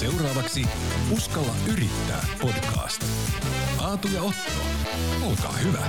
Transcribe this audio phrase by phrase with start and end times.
[0.00, 0.62] Seuraavaksi
[1.12, 3.04] Uskalla yrittää podcast.
[3.80, 4.50] Aatu ja Otto,
[5.26, 5.86] olkaa hyvä.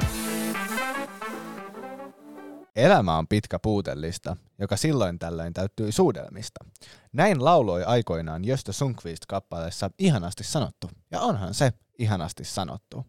[2.76, 6.66] Elämä on pitkä puutellista, joka silloin tällöin täyttyy suudelmista.
[7.14, 13.06] Näin lauloi aikoinaan Jöstö Sunkvist kappaleessa Ihanasti sanottu, ja onhan se ihanasti sanottu.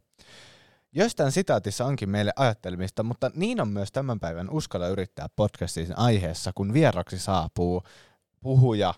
[0.92, 6.52] Jöstän sitaatissa onkin meille ajattelemista, mutta niin on myös tämän päivän Uskalla yrittää podcastin aiheessa,
[6.54, 7.82] kun vieraksi saapuu
[8.40, 8.94] puhuja,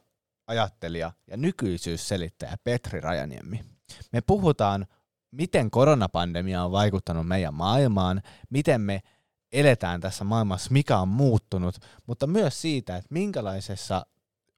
[0.47, 3.61] ajattelija ja nykyisyysselittäjä Petri Rajaniemi.
[4.13, 4.87] Me puhutaan,
[5.31, 9.03] miten koronapandemia on vaikuttanut meidän maailmaan, miten me
[9.53, 11.75] eletään tässä maailmassa, mikä on muuttunut,
[12.07, 14.07] mutta myös siitä, että minkälaisessa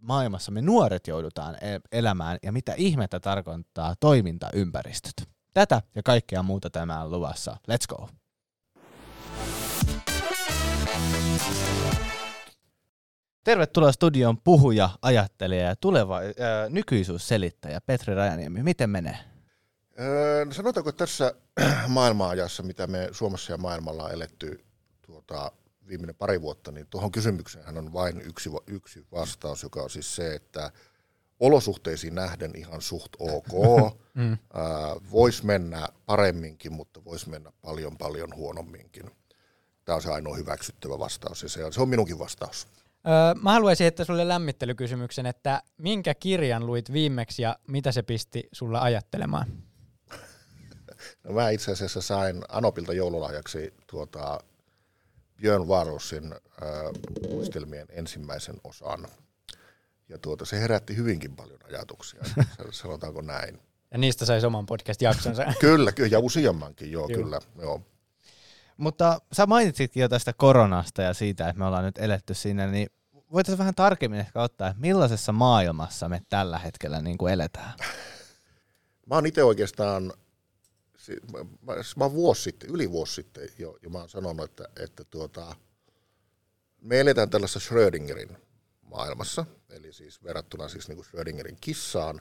[0.02, 5.28] maailmassa me nuoret joudutaan e- elämään ja mitä ihmettä tarkoittaa toimintaympäristöt.
[5.54, 7.56] Tätä ja kaikkea muuta tämä on luvassa.
[7.70, 8.08] Let's go!
[13.44, 18.62] Tervetuloa studion puhuja, ajattelija ja tuleva ää, nykyisyysselittäjä Petri Rajaniemi.
[18.62, 19.18] Miten menee?
[20.00, 21.34] Öö, sanotaanko että tässä
[21.88, 24.64] maailmanajassa, mitä me Suomessa ja maailmalla on eletty
[25.06, 25.52] tuota,
[25.88, 30.34] viimeinen pari vuotta, niin tuohon kysymykseen on vain yksi, yksi vastaus, joka on siis se,
[30.34, 30.70] että
[31.40, 33.52] olosuhteisiin nähden ihan suht ok.
[34.14, 34.38] mm.
[35.10, 39.10] Voisi mennä paremminkin, mutta voisi mennä paljon paljon huonomminkin.
[39.84, 42.66] Tämä on se ainoa hyväksyttävä vastaus ja se on, se on minunkin vastaus.
[43.06, 48.48] Öö, mä haluaisin että sulle lämmittelykysymyksen, että minkä kirjan luit viimeksi ja mitä se pisti
[48.52, 49.46] sulla ajattelemaan?
[51.24, 54.40] No mä itse asiassa sain Anopilta joululahjaksi tuota
[55.36, 56.38] Björn Varosin äh,
[57.30, 59.08] muistelmien ensimmäisen osan.
[60.08, 62.22] Ja tuota, se herätti hyvinkin paljon ajatuksia,
[62.70, 63.60] sanotaanko näin.
[63.90, 65.44] Ja niistä sai oman podcast-jaksonsa.
[65.60, 67.22] kyllä, kyllä, ja useammankin, joo, joo.
[67.22, 67.40] kyllä.
[67.58, 67.82] Joo.
[68.76, 72.88] Mutta sä mainitsitkin jo tästä koronasta ja siitä, että me ollaan nyt eletty siinä, niin
[73.32, 77.72] voitaisiin vähän tarkemmin ehkä ottaa, että millaisessa maailmassa me tällä hetkellä niin kuin eletään?
[79.06, 80.12] Mä oon itse oikeastaan,
[81.62, 85.56] mä, mä, vuosi sitten, yli vuosi sitten jo, jo mä oon sanonut, että, että tuota,
[86.80, 88.36] me eletään tällaisessa Schrödingerin
[88.82, 92.20] maailmassa, eli siis verrattuna siis niin kuin Schrödingerin kissaan,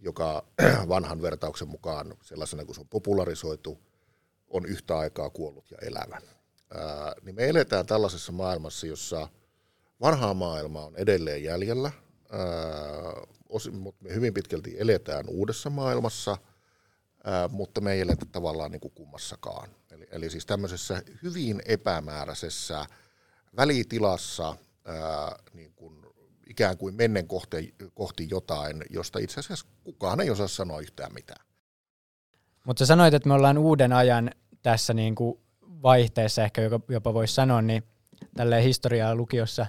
[0.00, 0.44] joka
[0.88, 3.78] vanhan vertauksen mukaan sellaisena kuin se on popularisoitu,
[4.50, 6.20] on yhtä aikaa kuollut ja elävä.
[6.74, 9.28] Ää, niin me eletään tällaisessa maailmassa, jossa
[10.00, 11.92] vanhaa maailma on edelleen jäljellä,
[12.30, 12.42] ää,
[13.48, 16.36] osin, mutta me hyvin pitkälti eletään uudessa maailmassa,
[17.24, 19.68] ää, mutta me ei eletä tavallaan niin kuin kummassakaan.
[19.90, 22.86] Eli, eli siis tämmöisessä hyvin epämääräisessä
[23.56, 26.06] välitilassa, ää, niin kuin
[26.46, 31.47] ikään kuin mennen kohti, kohti jotain, josta itse asiassa kukaan ei osaa sanoa yhtään mitään.
[32.68, 34.30] Mutta sanoit, että me ollaan uuden ajan
[34.62, 35.40] tässä niin kuin
[35.82, 37.82] vaihteessa, ehkä jopa voisi sanoa, niin
[38.36, 39.66] tälleen historiaa lukiossa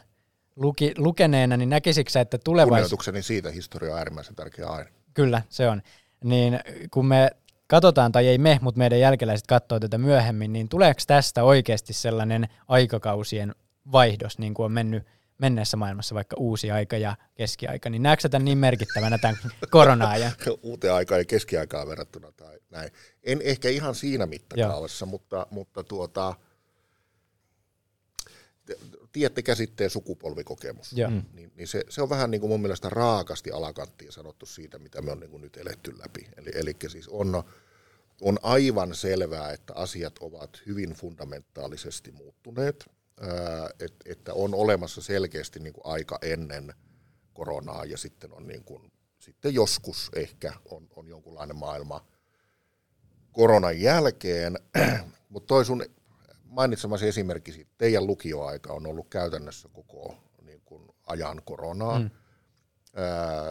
[0.55, 2.75] luki, lukeneena, niin näkisikö että tulevaisuudessa...
[2.75, 4.89] Kunnioitukseni siitä historia on äärimmäisen tärkeä aina.
[5.13, 5.81] Kyllä, se on.
[6.23, 6.59] Niin
[6.91, 7.29] kun me
[7.67, 12.47] katsotaan, tai ei me, mutta meidän jälkeläiset katsoo tätä myöhemmin, niin tuleeko tästä oikeasti sellainen
[12.67, 13.55] aikakausien
[13.91, 15.03] vaihdos, niin kuin on mennyt
[15.39, 19.37] menneessä maailmassa vaikka uusi aika ja keskiaika, niin näetkö tämän niin merkittävänä tämän
[19.69, 20.31] korona-ajan?
[20.63, 22.91] Uuteen aikaan ja keskiaikaan verrattuna tai näin.
[23.23, 26.35] En ehkä ihan siinä mittakaavassa, mutta, mutta tuota,
[29.11, 31.23] tiedätte käsitteen sukupolvikokemus, mm.
[31.33, 35.01] niin, niin se, se on vähän niin kuin mun mielestä raakasti alakanttiin sanottu siitä, mitä
[35.01, 36.27] me on niin kuin nyt eletty läpi.
[36.37, 37.43] Eli, eli siis on,
[38.21, 42.85] on aivan selvää, että asiat ovat hyvin fundamentaalisesti muuttuneet–
[44.05, 46.73] että on olemassa selkeästi niin kuin aika ennen
[47.33, 52.05] koronaa ja sitten on niin kuin, sitten joskus ehkä on, on jonkunlainen maailma
[53.31, 54.59] koronan jälkeen,
[55.29, 55.85] mutta toi sun
[56.43, 61.99] mainitsemasi esimerkki siitä, teidän lukioaika on ollut käytännössä koko niin kuin ajan koronaa.
[61.99, 62.09] Mm.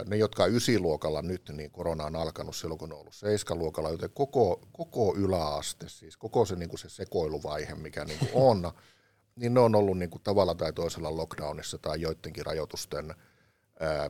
[0.05, 4.09] ne, jotka on ysiluokalla nyt, niin korona on alkanut silloin, kun on ollut seiskaluokalla, joten
[4.13, 8.71] koko, koko yläaste, siis koko se, niin kuin se sekoiluvaihe, mikä niin kuin on,
[9.39, 13.15] niin ne on ollut niin kuin tavalla tai toisella lockdownissa tai joidenkin rajoitusten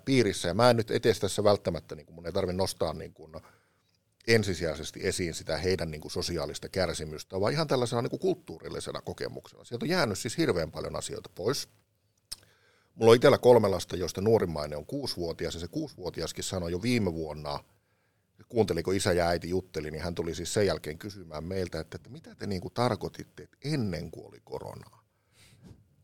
[0.06, 0.48] piirissä.
[0.48, 3.34] Ja mä en nyt etes tässä välttämättä, niin kuin mun ei tarvitse nostaa niin kuin
[4.28, 9.64] ensisijaisesti esiin sitä heidän niin kuin sosiaalista kärsimystä, vaan ihan tällaisena niin kuin kulttuurillisena kokemuksena.
[9.64, 11.70] Sieltä on jäänyt siis hirveän paljon asioita pois.
[12.96, 17.14] Mulla on itsellä kolme lasta, joista nuorimmainen on kuusivuotias, ja se kuusivuotiaskin sanoi jo viime
[17.14, 17.64] vuonna,
[18.50, 22.10] kuunteliko isä ja äiti jutteli, niin hän tuli siis sen jälkeen kysymään meiltä, että, että
[22.10, 24.99] mitä te niin kuin tarkoititte, että ennen kuin oli koronaa.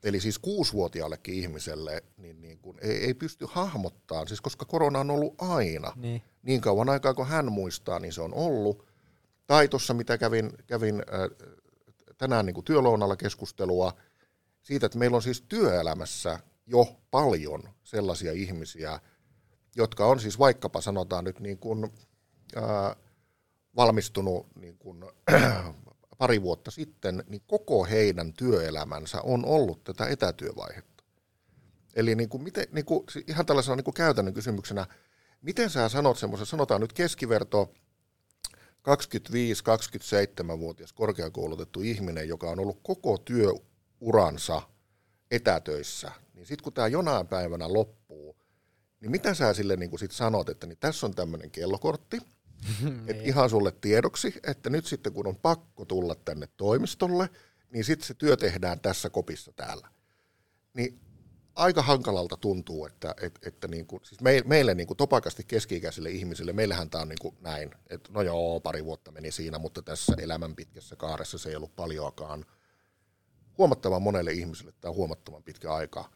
[0.05, 5.11] Eli siis kuusivuotiaallekin ihmiselle niin, niin kuin ei, ei pysty hahmottamaan, siis koska korona on
[5.11, 5.93] ollut aina.
[5.95, 8.85] Niin, niin kauan aikaa kuin hän muistaa, niin se on ollut.
[9.47, 11.47] Tai tuossa mitä kävin, kävin äh,
[12.17, 13.93] tänään niin kuin työlounalla keskustelua
[14.61, 18.99] siitä, että meillä on siis työelämässä jo paljon sellaisia ihmisiä,
[19.75, 21.91] jotka on siis vaikkapa sanotaan nyt niin kuin,
[22.55, 22.95] ää,
[23.75, 25.03] valmistunut niin kuin,
[26.17, 31.03] pari vuotta sitten, niin koko heidän työelämänsä on ollut tätä etätyövaihetta.
[31.95, 34.87] Eli niin kuin, miten, niin kuin, ihan tällaisena niin kuin käytännön kysymyksenä,
[35.41, 37.73] miten sä sanot semmoisen, sanotaan nyt keskiverto
[38.85, 44.61] 25-27-vuotias korkeakoulutettu ihminen, joka on ollut koko työuransa
[45.31, 48.35] etätöissä, niin sitten kun tämä jonain päivänä loppuu,
[48.99, 52.21] niin mitä sä sille niin sit sanot, että niin tässä on tämmöinen kellokortti,
[53.07, 57.29] että ihan sulle tiedoksi, että nyt sitten kun on pakko tulla tänne toimistolle,
[57.69, 59.87] niin sitten se työ tehdään tässä kopissa täällä.
[60.73, 60.99] Niin
[61.55, 66.53] aika hankalalta tuntuu, että, että, että niin kuin, siis meille niin kuin topakasti keski-ikäisille ihmisille,
[66.53, 70.13] meillähän tämä on niin kuin näin, että no joo, pari vuotta meni siinä, mutta tässä
[70.17, 72.45] elämän pitkässä kaaressa se ei ollut paljoakaan.
[73.57, 76.09] Huomattavan monelle ihmiselle tämä on huomattavan pitkä aika,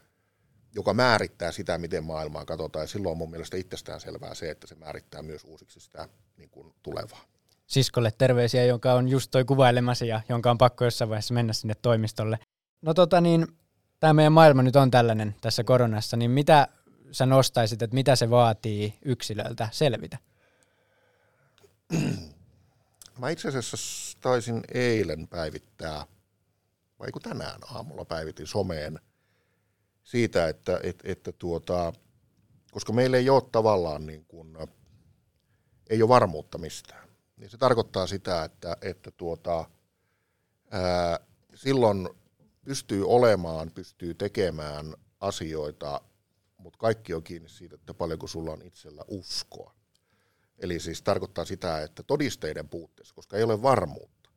[0.76, 4.68] joka määrittää sitä, miten maailmaa katsotaan, ja silloin on mun mielestä itsestään selvää se, että
[4.68, 6.10] se määrittää myös uusiksi sitä
[6.40, 7.22] niin kuin tulevaa.
[7.68, 11.74] Siskolle terveisiä, jonka on just toi kuvailemasi ja jonka on pakko jossain vaiheessa mennä sinne
[11.82, 12.40] toimistolle.
[12.82, 13.48] No tota niin,
[14.00, 16.68] tämä meidän maailma nyt on tällainen tässä koronassa, niin mitä
[17.12, 20.18] sä nostaisit, että mitä se vaatii yksilöltä selvitä?
[23.20, 23.78] Mä itse asiassa
[24.22, 26.06] taisin eilen päivittää,
[27.00, 29.00] vai kun tänään aamulla päivitin someen
[30.04, 31.94] siitä, että, että, että tuota,
[32.72, 34.58] koska meillä ei ole tavallaan niin kuin,
[35.90, 39.66] ei ole varmuutta mistään, niin se tarkoittaa sitä, että, että tuota,
[40.72, 41.20] ää,
[41.56, 42.10] silloin
[42.66, 46.02] pystyy olemaan, pystyy tekemään asioita,
[46.58, 49.74] mutta kaikki on kiinni siitä, että paljonko sulla on itsellä uskoa.
[50.60, 54.30] Eli siis tarkoittaa sitä, että todisteiden puutteessa, koska ei ole varmuutta,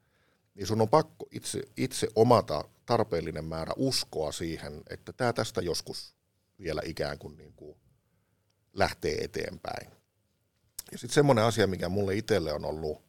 [0.55, 6.17] niin sun on pakko itse, itse omata tarpeellinen määrä uskoa siihen, että tämä tästä joskus
[6.59, 7.79] vielä ikään kuin, niin kuin
[8.73, 10.02] lähtee eteenpäin.
[10.93, 13.03] Ja sitten semmoinen asia, mikä mulle itselle on ollut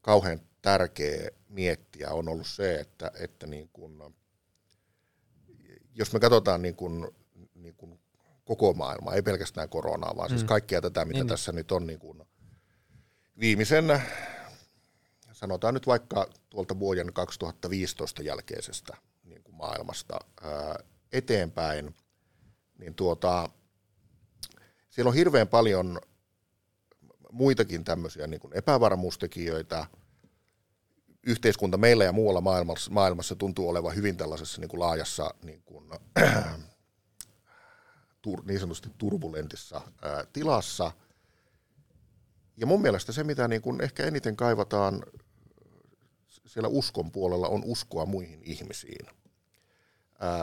[0.00, 4.14] kauhean tärkeä miettiä, on ollut se, että, että niin kun,
[5.94, 7.14] jos me katsotaan niin kun,
[7.54, 7.98] niin kun
[8.44, 10.38] koko maailmaa, ei pelkästään koronaa, vaan siis mm.
[10.40, 11.28] siis kaikkea tätä, mitä niin.
[11.28, 12.26] tässä nyt on niin kun
[13.40, 14.02] viimeisen,
[15.32, 20.78] sanotaan nyt vaikka tuolta vuoden 2015 jälkeisestä niin kuin maailmasta ää,
[21.12, 21.96] eteenpäin,
[22.78, 23.48] niin tuota,
[24.90, 26.00] siellä on hirveän paljon
[27.32, 29.86] muitakin tämmöisiä niin kuin epävarmuustekijöitä.
[31.22, 35.90] Yhteiskunta meillä ja muualla maailmassa, maailmassa tuntuu olevan hyvin tällaisessa niin kuin laajassa niin, kuin,
[38.46, 39.80] niin sanotusti turbulentissa
[40.32, 40.92] tilassa.
[42.56, 45.02] Ja mun mielestä se, mitä niin kuin ehkä eniten kaivataan
[46.46, 49.06] siellä uskon puolella, on uskoa muihin ihmisiin.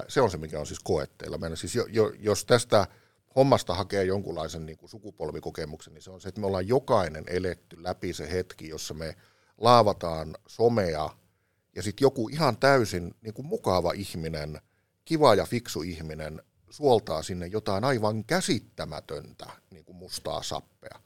[0.07, 1.55] Se on se, mikä on siis koetteilla.
[1.55, 2.87] Siis jo, jo, jos tästä
[3.35, 7.83] hommasta hakee jonkunlaisen niin kuin sukupolvikokemuksen, niin se on se, että me ollaan jokainen eletty
[7.83, 9.15] läpi se hetki, jossa me
[9.57, 11.09] laavataan somea
[11.75, 14.61] ja sitten joku ihan täysin niin kuin mukava ihminen,
[15.05, 20.99] kiva ja fiksu ihminen suoltaa sinne jotain aivan käsittämätöntä niin kuin mustaa sappea.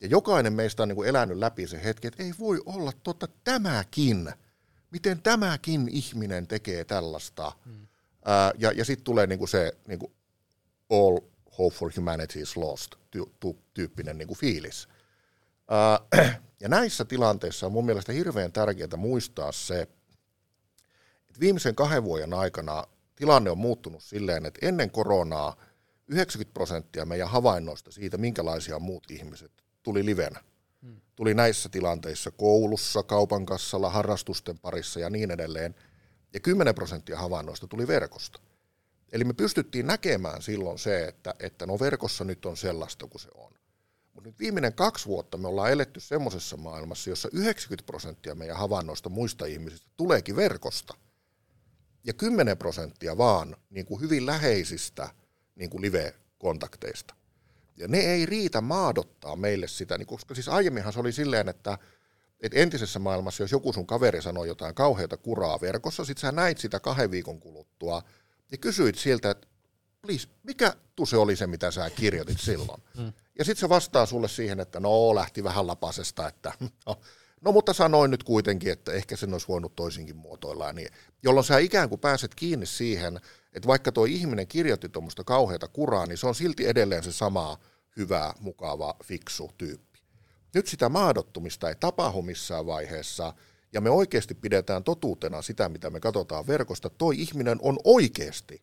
[0.00, 3.28] Ja jokainen meistä on niin kuin elänyt läpi se hetki, että ei voi olla totta
[3.44, 4.32] tämäkin.
[4.90, 7.52] Miten tämäkin ihminen tekee tällaista?
[7.64, 7.86] Hmm.
[8.24, 10.12] Ää, ja ja sitten tulee niin kuin se niin kuin
[10.90, 11.18] all
[11.58, 12.94] hope for humanity is lost
[13.74, 14.88] tyyppinen niin kuin fiilis.
[15.72, 22.34] Äh, ja näissä tilanteissa on mun mielestä hirveän tärkeää muistaa se, että viimeisen kahden vuoden
[22.34, 22.84] aikana
[23.16, 25.56] tilanne on muuttunut silleen, että ennen koronaa
[26.08, 30.40] 90 prosenttia meidän havainnoista siitä, minkälaisia muut ihmiset, tuli livenä.
[30.82, 31.00] Hmm.
[31.16, 35.74] Tuli näissä tilanteissa koulussa, kaupan kassalla, harrastusten parissa ja niin edelleen.
[36.34, 38.40] Ja 10 prosenttia havainnoista tuli verkosta.
[39.12, 43.28] Eli me pystyttiin näkemään silloin se, että, että no verkossa nyt on sellaista kuin se
[43.34, 43.52] on.
[44.12, 49.08] Mutta nyt viimeinen kaksi vuotta me ollaan eletty semmoisessa maailmassa, jossa 90 prosenttia meidän havainnoista
[49.08, 50.94] muista ihmisistä tuleekin verkosta.
[52.04, 55.08] Ja 10 prosenttia vaan niin kuin hyvin läheisistä
[55.54, 57.14] niin kuin live-kontakteista.
[57.76, 61.78] Ja ne ei riitä maadottaa meille sitä, niin koska siis aiemminhan se oli silleen, että,
[62.40, 66.58] että entisessä maailmassa, jos joku sun kaveri sanoi jotain kauheata kuraa verkossa, sit sä näit
[66.58, 68.02] sitä kahden viikon kuluttua–
[68.52, 69.48] ja kysyit siltä, että
[70.02, 72.82] please, mikä tuse oli se, mitä sä kirjoitit silloin?
[72.98, 73.12] Mm.
[73.38, 76.52] Ja sitten se vastaa sulle siihen, että no, lähti vähän lapasesta, että
[76.86, 77.00] no,
[77.40, 80.72] no mutta sanoin nyt kuitenkin, että ehkä sen olisi voinut toisinkin muotoilla.
[80.72, 80.88] Niin,
[81.22, 83.20] jolloin sä ikään kuin pääset kiinni siihen,
[83.52, 87.58] että vaikka tuo ihminen kirjoitti tuommoista kauheata kuraa, niin se on silti edelleen se sama
[87.96, 89.98] hyvä, mukava, fiksu tyyppi.
[90.54, 93.32] Nyt sitä maadottumista ei tapahdu missään vaiheessa–
[93.72, 98.62] ja me oikeasti pidetään totuutena sitä, mitä me katsotaan verkosta, toi ihminen on oikeasti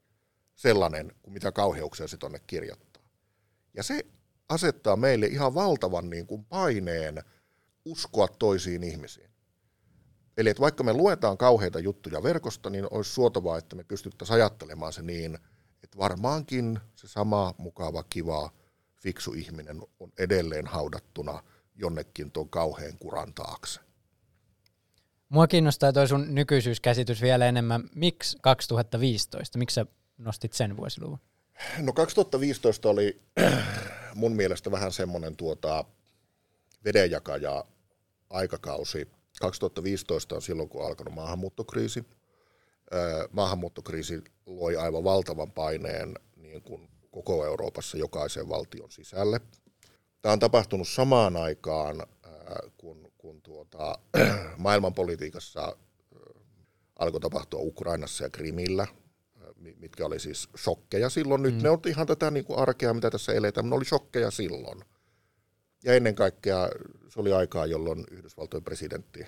[0.55, 3.03] sellainen, kuin mitä kauheuksia se tonne kirjoittaa.
[3.73, 4.05] Ja se
[4.49, 7.23] asettaa meille ihan valtavan niin kuin paineen
[7.85, 9.29] uskoa toisiin ihmisiin.
[10.37, 14.93] Eli että vaikka me luetaan kauheita juttuja verkosta, niin olisi suotavaa, että me pystyttäisiin ajattelemaan
[14.93, 15.37] se niin,
[15.83, 18.51] että varmaankin se sama mukava, kiva,
[18.97, 21.43] fiksu ihminen on edelleen haudattuna
[21.75, 23.79] jonnekin tuon kauheen kuran taakse.
[25.29, 27.89] Mua kiinnostaa toi sun nykyisyyskäsitys vielä enemmän.
[27.95, 29.57] Miksi 2015?
[29.57, 29.85] Miksi sä
[30.17, 31.19] nostit sen vuosiluvun?
[31.77, 33.21] No 2015 oli
[34.15, 35.85] mun mielestä vähän semmoinen tuota
[36.85, 37.65] vedenjakaja
[38.29, 39.07] aikakausi.
[39.41, 42.05] 2015 on silloin, kun alkanut maahanmuuttokriisi.
[43.31, 49.41] Maahanmuuttokriisi loi aivan valtavan paineen niin kuin koko Euroopassa jokaisen valtion sisälle.
[50.21, 52.07] Tämä on tapahtunut samaan aikaan,
[52.77, 53.99] kun, kun tuota,
[54.57, 55.77] maailmanpolitiikassa
[56.99, 58.87] alkoi tapahtua Ukrainassa ja Krimillä,
[59.77, 61.41] mitkä oli siis shokkeja silloin.
[61.41, 61.63] Nyt mm.
[61.63, 64.83] ne on ihan tätä niin kuin arkea, mitä tässä eletään, mutta ne oli shokkeja silloin.
[65.83, 66.69] Ja ennen kaikkea
[67.09, 69.25] se oli aikaa, jolloin Yhdysvaltojen presidentti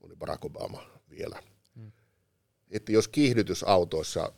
[0.00, 1.42] oli Barack Obama vielä.
[1.74, 1.92] Mm.
[2.70, 4.32] Että jos kiihdytysautoissa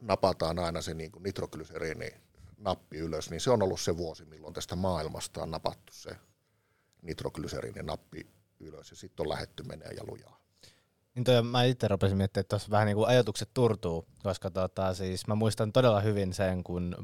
[0.00, 2.10] napataan aina se niin nitroglyserini
[2.56, 6.16] nappi ylös, niin se on ollut se vuosi, milloin tästä maailmasta on napattu se
[7.02, 8.26] nitroglyserini nappi
[8.64, 10.40] ylös ja sitten on lähetty menee ja lujaa.
[11.14, 14.94] Niin toi, mä itse rupesin miettimään, että tuossa vähän niin kuin ajatukset turtuu, koska tota,
[14.94, 16.96] siis mä muistan todella hyvin sen, kun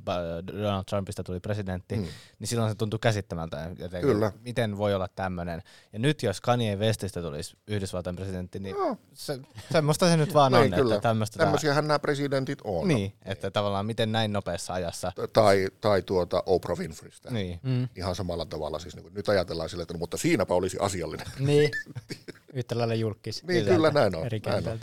[0.62, 2.06] Donald Trumpista tuli presidentti, mm.
[2.38, 4.32] niin silloin se tuntui käsittämältä, jotenkin, Kyllä.
[4.44, 5.62] miten voi olla tämmöinen.
[5.92, 8.96] Ja nyt jos Kanye Westistä tulisi Yhdysvaltain presidentti, niin no.
[9.12, 9.38] se,
[9.72, 10.70] semmoista se nyt vaan on.
[10.70, 10.94] Kyllä.
[10.94, 12.88] Että tämmöistä Tämmöisiähän nämä presidentit on.
[12.88, 15.12] Niin, että tavallaan miten näin nopeassa ajassa.
[15.32, 17.30] Tai, tai tuota Oprah Winfreystä.
[17.30, 17.60] Niin.
[17.62, 17.88] Mm.
[17.96, 18.78] Ihan samalla tavalla.
[18.78, 21.26] Siis niin nyt ajatellaan sille, että no, mutta siinäpä olisi asiallinen.
[21.38, 21.70] Niin,
[22.54, 23.42] yhtä lailla julkis.
[23.46, 24.26] Niin, kyllä näin on.
[24.26, 24.78] Eri näin on.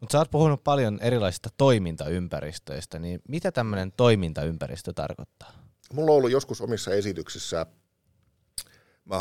[0.00, 5.52] Mutta sä oot puhunut paljon erilaisista toimintaympäristöistä, niin mitä tämmöinen toimintaympäristö tarkoittaa?
[5.92, 7.66] Mulla on ollut joskus omissa esityksissä,
[9.04, 9.18] mä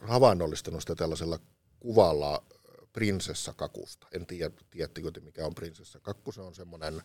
[0.00, 1.38] havainnollistanut sitä tällaisella
[1.80, 2.44] kuvalla
[2.92, 4.06] prinsessakakusta.
[4.12, 7.02] En tiedä, tiedättekö te mikä on prinsessakakku, se on semmoinen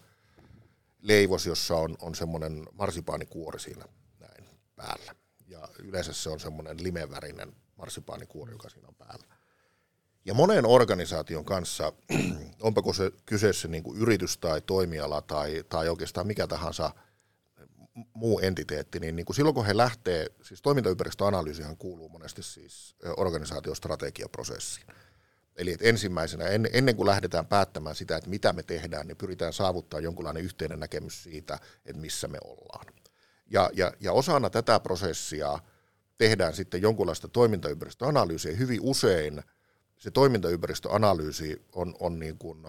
[1.01, 3.85] leivos, jossa on, on semmoinen marsipaanikuori siinä
[4.19, 5.15] näin päällä.
[5.47, 9.34] Ja yleensä se on semmoinen limevärinen marsipaanikuori, joka siinä on päällä.
[10.25, 11.93] Ja monen organisaation kanssa,
[12.61, 16.91] onpa se kyseessä niin kuin yritys tai toimiala tai, tai oikeastaan mikä tahansa
[18.13, 24.87] muu entiteetti, niin, niin kuin silloin kun he lähtee, siis toimintaympäristöanalyysihan kuuluu monesti siis organisaatiostrategiaprosessiin.
[25.55, 29.53] Eli että ensimmäisenä, en, ennen kuin lähdetään päättämään sitä, että mitä me tehdään, niin pyritään
[29.53, 32.85] saavuttaa jonkunlainen yhteinen näkemys siitä, että missä me ollaan.
[33.51, 35.59] Ja, ja, ja osana tätä prosessia
[36.17, 38.55] tehdään sitten jonkunlaista toimintaympäristöanalyysiä.
[38.55, 39.41] Hyvin usein–
[39.97, 42.65] se toimintaympäristöanalyysi on, on niin kuin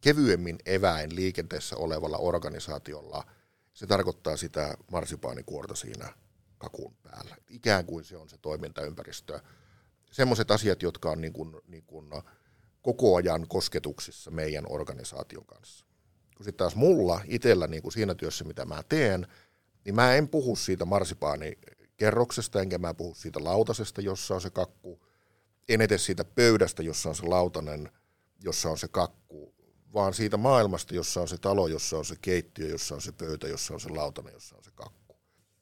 [0.00, 3.24] kevyemmin eväin liikenteessä olevalla organisaatiolla.
[3.72, 6.12] Se tarkoittaa sitä marsipaanikuorta siinä
[6.58, 7.36] kakun päällä.
[7.48, 9.40] Ikään kuin se on se toimintaympäristö.
[10.12, 12.10] Semmoiset asiat, jotka on niin kuin, niin kuin
[12.82, 15.86] koko ajan kosketuksissa meidän organisaation kanssa.
[16.36, 19.26] Kun sitten taas mulla itsellä niin kuin siinä työssä, mitä mä teen,
[19.84, 25.06] niin mä en puhu siitä marsipaanikerroksesta, enkä mä puhu siitä lautasesta, jossa on se kakku,
[25.68, 27.90] en edes siitä pöydästä, jossa on se lautanen,
[28.44, 29.54] jossa on se kakku,
[29.94, 33.48] vaan siitä maailmasta, jossa on se talo, jossa on se keittiö, jossa on se pöytä,
[33.48, 35.16] jossa on se lautanen, jossa on se kakku.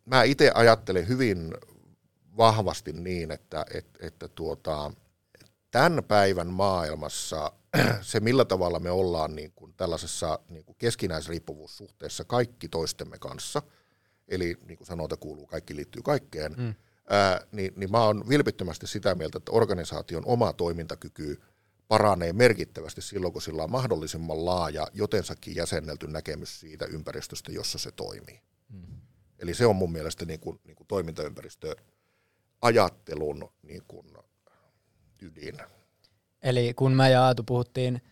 [0.04, 1.54] Mä itse ajattelen hyvin
[2.36, 4.92] vahvasti niin, että, että, että tuota,
[5.70, 7.52] tämän päivän maailmassa
[8.02, 13.62] se, millä tavalla me ollaan niin kuin tällaisessa niin kuin keskinäisriippuvuussuhteessa kaikki toistemme kanssa,
[14.28, 16.74] eli niin kuin sanota kuuluu, kaikki liittyy kaikkeen, mm
[17.10, 21.42] ää, niin, niin mä oon vilpittömästi sitä mieltä, että organisaation oma toimintakyky
[21.88, 27.92] paranee merkittävästi silloin, kun sillä on mahdollisimman laaja, jotensakin jäsennelty näkemys siitä ympäristöstä, jossa se
[27.92, 28.40] toimii.
[28.68, 29.00] Mm.
[29.38, 34.06] Eli se on mun mielestä niin kuin, niin kuin toimintaympäristö-ajattelun niin kuin
[35.22, 35.58] ydin.
[36.42, 38.02] Eli kun mä ja Aatu puhuttiin äh,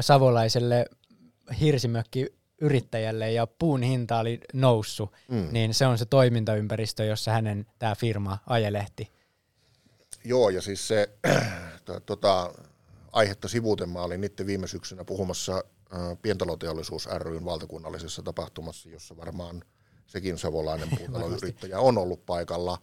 [0.00, 0.84] savolaiselle
[1.60, 2.26] hirsimökki
[2.64, 5.48] yrittäjälle ja puun hinta oli noussut, mm.
[5.50, 9.12] niin se on se toimintaympäristö, jossa hänen tämä firma ajelehti.
[10.24, 11.10] Joo, ja siis se
[12.06, 12.54] tota,
[13.12, 15.64] aihetta sivuuten mä olin niiden viime syksynä puhumassa
[16.22, 19.64] Pientaloteollisuus ryn valtakunnallisessa tapahtumassa, jossa varmaan
[20.06, 22.78] sekin savolainen puutaloyrittäjä on ollut paikalla.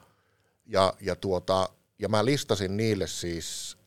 [0.66, 1.70] Ja, ja, tuota,
[2.00, 3.78] ja mä listasin niille siis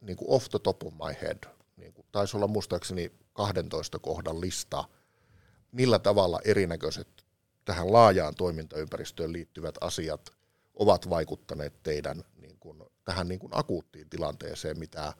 [0.00, 1.38] niin kuin off the top of my head,
[1.76, 4.84] niin kuin, taisi olla muistaakseni 12 kohdan lista–
[5.72, 7.08] millä tavalla erinäköiset
[7.64, 10.30] tähän laajaan toimintaympäristöön liittyvät asiat
[10.74, 15.12] ovat vaikuttaneet teidän niin kuin, tähän niin kuin akuuttiin tilanteeseen, mitä,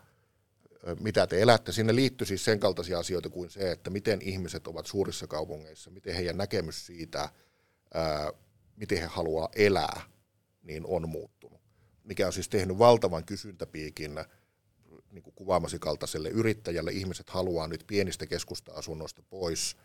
[1.01, 1.73] mitä te elätte.
[1.73, 6.15] Sinne liittyy siis sen kaltaisia asioita kuin se, että miten ihmiset ovat suurissa kaupungeissa, miten
[6.15, 7.29] heidän näkemys siitä,
[7.95, 8.33] ää,
[8.77, 10.01] miten he haluaa elää,
[10.63, 11.61] niin on muuttunut.
[12.05, 14.21] Mikä on siis tehnyt valtavan kysyntäpiikin
[15.11, 16.93] niin kuin kuvaamasi kaltaiselle yrittäjälle.
[16.93, 19.77] Ihmiset haluaa nyt pienistä keskusta-asunnoista pois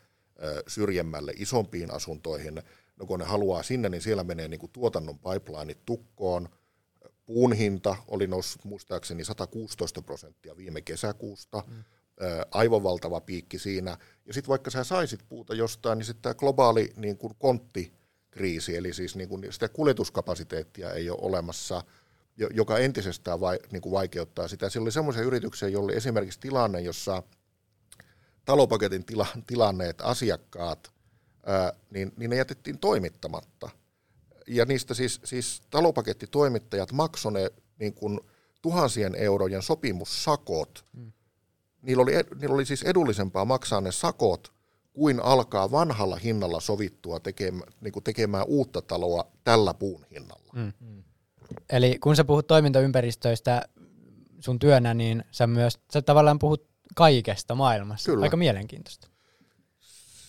[0.67, 2.61] syrjemmälle isompiin asuntoihin.
[2.99, 6.49] No kun ne haluaa sinne, niin siellä menee niin kuin tuotannon pipelineit tukkoon.
[7.25, 11.63] Puun hinta oli noussut muistaakseni 116 prosenttia viime kesäkuusta.
[11.67, 11.83] Mm.
[12.51, 13.97] Aivan valtava piikki siinä.
[14.25, 18.93] Ja sitten vaikka sä saisit puuta jostain, niin sitten tämä globaali niin kuin konttikriisi, eli
[18.93, 21.83] siis niin kuin sitä kuljetuskapasiteettia ei ole olemassa–
[22.37, 24.69] joka entisestään vai, niin kuin vaikeuttaa sitä.
[24.69, 27.23] Siellä oli semmoisia yrityksiä, joilla oli esimerkiksi tilanne, jossa
[28.45, 30.91] talopaketin tila, tilanneet asiakkaat,
[31.45, 33.69] ää, niin, niin ne jätettiin toimittamatta.
[34.47, 38.19] Ja niistä siis, siis talopakettitoimittajat maksoivat ne niin kuin
[38.61, 40.85] tuhansien eurojen sopimussakot.
[40.95, 41.11] Hmm.
[41.81, 44.53] Niillä, oli, niillä oli siis edullisempaa maksaa ne sakot,
[44.93, 50.51] kuin alkaa vanhalla hinnalla sovittua tekemään, niin kuin tekemään uutta taloa tällä puun hinnalla.
[50.53, 50.73] Hmm.
[50.79, 51.03] Hmm.
[51.69, 53.61] Eli kun sä puhut toimintaympäristöistä
[54.39, 58.11] sun työnä, niin sä myös sä tavallaan puhut kaikesta maailmassa.
[58.11, 58.23] Kyllä.
[58.23, 59.07] Aika mielenkiintoista.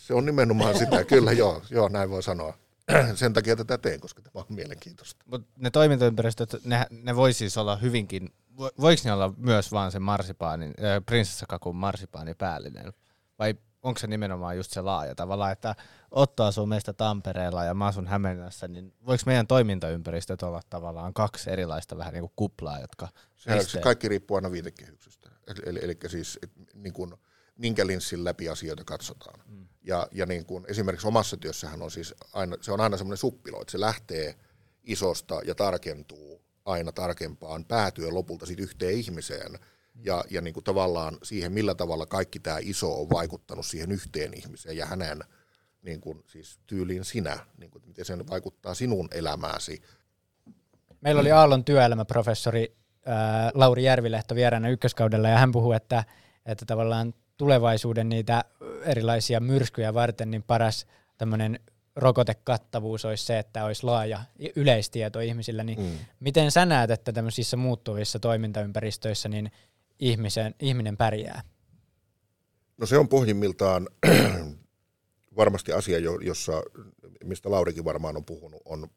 [0.06, 2.54] Se on nimenomaan sitä, kyllä joo, joo, näin voi sanoa.
[3.14, 5.24] Sen takia tätä teen, koska tämä on mielenkiintoista.
[5.26, 8.34] Mut ne toimintaympäristöt, ne, ne voi siis olla hyvinkin,
[8.80, 12.92] voiko ne olla myös vaan se marsipaanin, äh, prinsessakakun marsipaani päällinen?
[13.38, 15.74] Vai onko se nimenomaan just se laaja tavalla, että
[16.10, 21.50] Otto asuu meistä Tampereella ja mä asun Hämeenlinnassa, niin voiko meidän toimintaympäristöt olla tavallaan kaksi
[21.50, 23.08] erilaista vähän niin kuin kuplaa, jotka...
[23.36, 25.30] Se, se kaikki riippuu aina viitekehyksestä.
[25.66, 26.38] Eli, eli, siis
[26.74, 27.14] niin kuin,
[27.58, 29.40] minkä linssin läpi asioita katsotaan.
[29.46, 29.66] Mm.
[29.82, 33.60] Ja, ja niin kuin, esimerkiksi omassa työssähän on siis aina, se on aina semmoinen suppilo,
[33.60, 34.34] että se lähtee
[34.82, 39.58] isosta ja tarkentuu aina tarkempaan, päätyy lopulta sitten yhteen ihmiseen–
[40.02, 44.34] ja, ja niin kuin tavallaan siihen, millä tavalla kaikki tämä iso on vaikuttanut siihen yhteen
[44.34, 45.20] ihmiseen ja hänen
[45.82, 49.82] niin kuin, siis tyyliin sinä, niin kuin, miten se vaikuttaa sinun elämääsi.
[51.00, 56.04] Meillä oli Aallon työelämäprofessori ää, Lauri Järvilehto vieraana ykköskaudella ja hän puhui, että,
[56.46, 58.44] että tavallaan tulevaisuuden niitä
[58.84, 60.86] erilaisia myrskyjä varten niin paras
[61.18, 61.60] tämmöinen
[61.96, 64.20] rokotekattavuus olisi se, että olisi laaja
[64.56, 65.98] yleistieto ihmisillä, niin mm.
[66.20, 69.50] miten sä näet, että tämmöisissä muuttuvissa toimintaympäristöissä, niin
[69.98, 71.42] ihmisen, ihminen pärjää?
[72.76, 73.88] No se on pohjimmiltaan
[75.36, 76.62] varmasti asia, jossa,
[77.24, 78.88] mistä Laurikin varmaan on puhunut, on,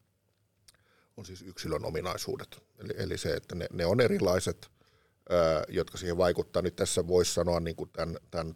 [1.18, 2.62] on siis yksilön ominaisuudet.
[2.78, 4.70] Eli, eli se, että ne, ne on erilaiset,
[5.30, 6.62] ää, jotka siihen vaikuttaa.
[6.62, 8.54] Nyt tässä voisi sanoa niin kuin tämän, tämän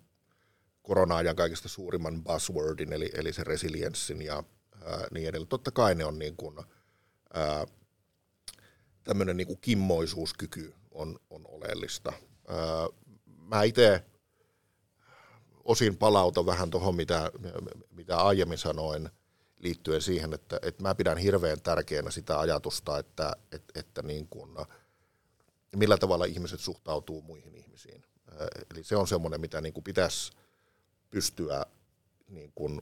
[0.82, 4.44] korona-ajan kaikista suurimman buzzwordin, eli, eli se resilienssin ja
[4.84, 5.48] ää, niin edelleen.
[5.48, 6.56] Totta kai ne on niin kuin,
[7.34, 7.66] ää,
[9.04, 12.12] tämmöinen niin kuin kimmoisuuskyky on, on oleellista
[13.52, 14.04] mä itse
[15.64, 17.30] osin palautan vähän tuohon, mitä,
[17.90, 19.10] mitä aiemmin sanoin,
[19.62, 24.50] liittyen siihen, että, että mä pidän hirveän tärkeänä sitä ajatusta, että, että, että niin kuin,
[25.76, 28.04] millä tavalla ihmiset suhtautuu muihin ihmisiin.
[28.74, 30.32] Eli se on semmoinen, mitä niin kuin pitäisi
[31.10, 31.66] pystyä
[32.28, 32.80] niin kuin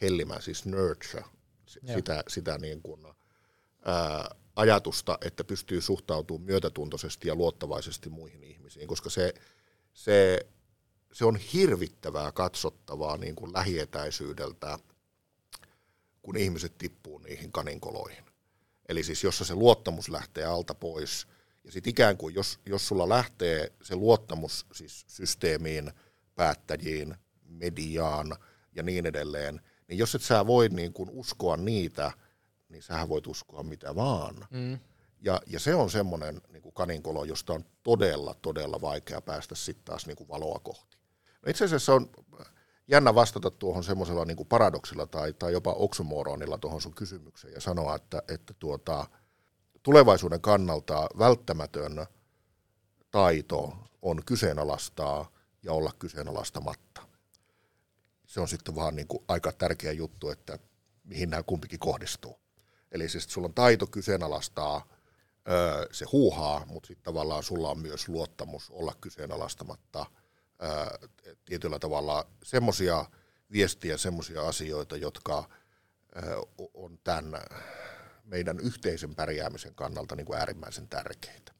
[0.00, 1.24] hellimään, siis nurture,
[1.66, 3.06] sitä, sitä niin kuin,
[3.84, 9.34] ää, ajatusta, että pystyy suhtautumaan myötätuntoisesti ja luottavaisesti muihin ihmisiin, koska se,
[9.94, 10.46] se,
[11.12, 14.78] se on hirvittävää katsottavaa niin kuin lähietäisyydeltä,
[16.22, 18.24] kun ihmiset tippuu niihin kaninkoloihin.
[18.88, 21.26] Eli siis jossa se luottamus lähtee alta pois,
[21.64, 25.92] ja sitten ikään kuin jos, jos sulla lähtee se luottamus siis systeemiin,
[26.34, 28.36] päättäjiin, mediaan
[28.74, 32.12] ja niin edelleen, niin jos et sä voi niin kuin uskoa niitä–
[32.72, 34.46] niin sähän voit uskoa mitä vaan.
[34.50, 34.78] Mm.
[35.20, 39.84] Ja, ja se on semmoinen niin kuin kaninkolo, josta on todella, todella vaikea päästä sitten
[39.84, 40.96] taas niin kuin valoa kohti.
[41.46, 42.10] No itse asiassa on
[42.88, 47.96] jännä vastata tuohon semmoisella niin paradoksilla tai, tai jopa oksymoronilla tuohon sun kysymykseen ja sanoa,
[47.96, 49.06] että, että tuota,
[49.82, 52.06] tulevaisuuden kannalta välttämätön
[53.10, 55.30] taito on kyseenalaistaa
[55.62, 57.02] ja olla kyseenalaistamatta.
[58.26, 60.58] Se on sitten vaan niin kuin aika tärkeä juttu, että
[61.04, 62.40] mihin nämä kumpikin kohdistuu.
[62.92, 64.88] Eli siis sulla on taito kyseenalaistaa
[65.92, 70.06] se huuhaa, mutta sitten tavallaan sulla on myös luottamus olla kyseenalaistamatta
[71.44, 73.04] tietyllä tavalla semmoisia
[73.52, 75.48] viestiä, semmoisia asioita, jotka
[76.74, 77.32] on tämän
[78.24, 81.52] meidän yhteisen pärjäämisen kannalta niin kuin äärimmäisen tärkeitä.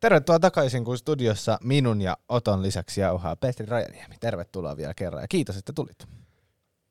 [0.00, 4.14] Tervetuloa takaisin, kun studiossa minun ja Oton lisäksi jauhaa Petri Rajaniemi.
[4.20, 6.06] Tervetuloa vielä kerran ja kiitos, että tulit.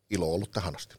[0.09, 0.95] Ilo ollut tähän asti.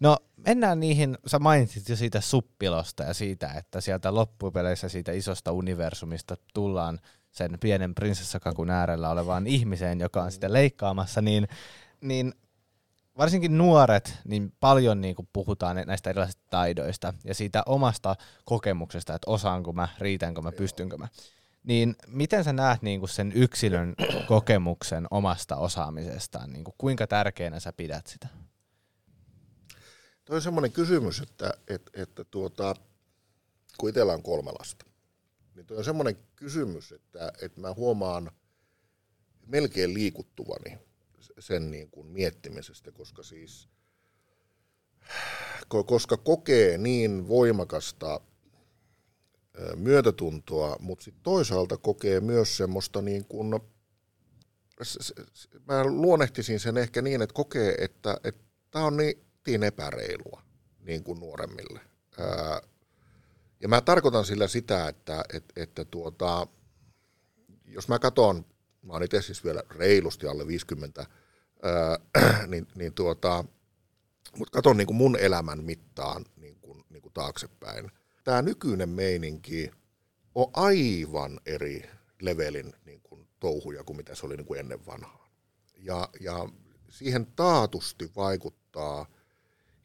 [0.00, 5.52] No mennään niihin, sä mainitsit jo siitä suppilosta ja siitä, että sieltä loppupeleissä siitä isosta
[5.52, 11.48] universumista tullaan sen pienen prinsessakakun äärellä olevaan ihmiseen, joka on sitä leikkaamassa, niin,
[12.00, 12.34] niin
[13.18, 19.30] varsinkin nuoret, niin paljon niin kuin puhutaan näistä erilaisista taidoista ja siitä omasta kokemuksesta, että
[19.30, 21.08] osaanko mä, riitänkö mä, pystynkö mä.
[21.62, 23.94] Niin miten sä näet niin kuin sen yksilön
[24.26, 26.52] kokemuksen omasta osaamisestaan?
[26.52, 28.28] Niin kuin kuinka tärkeänä sä pidät sitä?
[30.28, 32.74] Tuo on semmoinen kysymys, että, että, että tuota,
[33.78, 34.84] kun itsellä on kolme lasta,
[35.54, 38.30] niin tuo on semmoinen kysymys, että, että mä huomaan
[39.46, 40.78] melkein liikuttuvani
[41.38, 43.68] sen niin kuin miettimisestä, koska siis
[45.68, 48.20] koska kokee niin voimakasta
[49.76, 53.50] myötätuntoa, mutta sitten toisaalta kokee myös semmoista niin kuin,
[55.68, 58.20] mä luonnehtisin sen ehkä niin, että kokee, että
[58.70, 60.42] tämä on niin epäreilua
[60.80, 61.80] niin kuin nuoremmille.
[63.60, 66.46] Ja mä tarkoitan sillä sitä, että, että, että tuota,
[67.64, 68.44] jos mä katson,
[68.82, 71.06] mä oon itse siis vielä reilusti alle 50,
[71.62, 71.98] ää,
[72.46, 73.44] niin, niin tuota,
[74.36, 77.90] mutta katson niin kuin mun elämän mittaan niin kuin, niin kuin taaksepäin.
[78.24, 79.70] Tämä nykyinen meininki
[80.34, 81.90] on aivan eri
[82.22, 85.28] levelin niin kuin touhuja kuin mitä se oli niin kuin ennen vanhaa.
[85.76, 86.48] Ja, ja
[86.88, 89.06] siihen taatusti vaikuttaa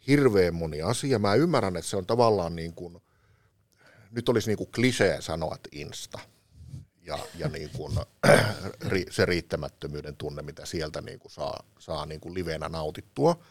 [0.07, 1.19] hirveän moni asia.
[1.19, 3.01] Mä ymmärrän, että se on tavallaan niin kuin,
[4.11, 6.19] nyt olisi niin kuin klisee sanoa, että insta–
[7.05, 7.93] ja, ja niin kuin,
[9.11, 13.43] se riittämättömyyden tunne, mitä sieltä niin kuin saa, saa niin kuin livenä nautittua.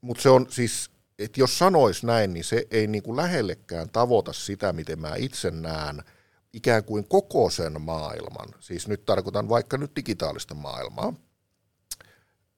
[0.00, 4.32] Mutta se on siis, että jos sanois näin, niin se ei niin kuin lähellekään tavoita
[4.32, 6.02] sitä, miten mä itse näen
[6.52, 8.48] ikään kuin koko sen maailman.
[8.60, 11.14] Siis nyt tarkoitan vaikka nyt digitaalista maailmaa,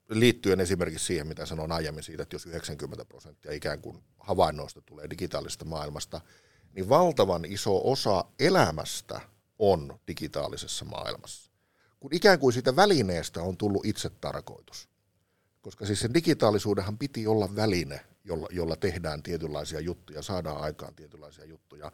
[0.09, 5.11] liittyen esimerkiksi siihen, mitä sanoin aiemmin siitä, että jos 90 prosenttia ikään kuin havainnoista tulee
[5.11, 6.21] digitaalisesta maailmasta,
[6.73, 9.21] niin valtavan iso osa elämästä–
[9.59, 11.51] on digitaalisessa maailmassa.
[12.01, 14.89] Kun ikään kuin siitä välineestä on tullut itse tarkoitus.
[15.63, 21.45] Koska siis sen digitaalisuudenhan piti olla väline, jolla, jolla tehdään tietynlaisia juttuja, saadaan aikaan tietynlaisia
[21.45, 21.93] juttuja.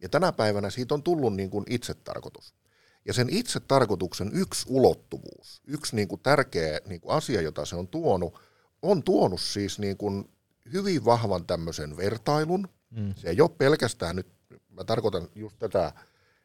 [0.00, 2.54] Ja tänä päivänä siitä on tullut niin kuin itse tarkoitus.
[3.04, 7.76] Ja sen itse tarkoituksen yksi ulottuvuus, yksi niin kuin tärkeä niin kuin asia, jota se
[7.76, 8.40] on tuonut,
[8.82, 10.30] on tuonut siis niin kuin
[10.72, 12.68] hyvin vahvan tämmöisen vertailun.
[12.90, 13.14] Mm.
[13.16, 14.26] Se ei ole pelkästään nyt,
[14.68, 15.92] mä tarkoitan just tätä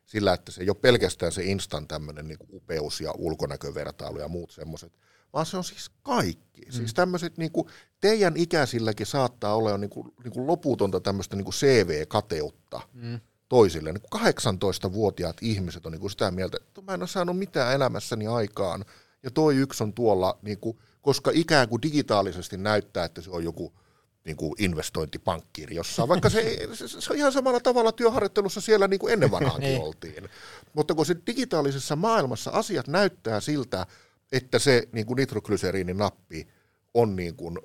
[0.06, 4.52] sillä, että se ei ole pelkästään se instan tämmöinen niin upeus ja ulkonäkövertailu ja muut
[4.52, 4.94] semmoiset,
[5.34, 6.62] vaan se on siis kaikki.
[6.66, 6.72] Mm.
[6.72, 7.68] Siis tämmöiset niin kuin,
[8.02, 13.20] teidän ikäisilläkin saattaa olla niin kuin, niin kuin loputonta tämmöistä niin kuin CV-kateutta mm.
[13.50, 13.92] Toisille.
[13.92, 17.74] Niin kuin 18-vuotiaat ihmiset on niin kuin sitä mieltä, että mä en ole saanut mitään
[17.74, 18.86] elämässäni aikaan,
[19.24, 23.44] ja toi yksi on tuolla, niin kuin, koska ikään kuin digitaalisesti näyttää, että se on
[23.44, 23.74] joku–
[24.26, 29.00] niin kuin investointipankkiiri jossain, vaikka se, se, se on ihan samalla tavalla työharjoittelussa siellä niin
[29.00, 29.82] kuin ennen vanhaankin niin.
[29.82, 30.30] oltiin.
[30.74, 33.86] Mutta kun se digitaalisessa maailmassa asiat näyttää siltä,
[34.32, 36.48] että se niin kuin nitroglyseriinin nappi
[36.94, 37.60] on niin kuin,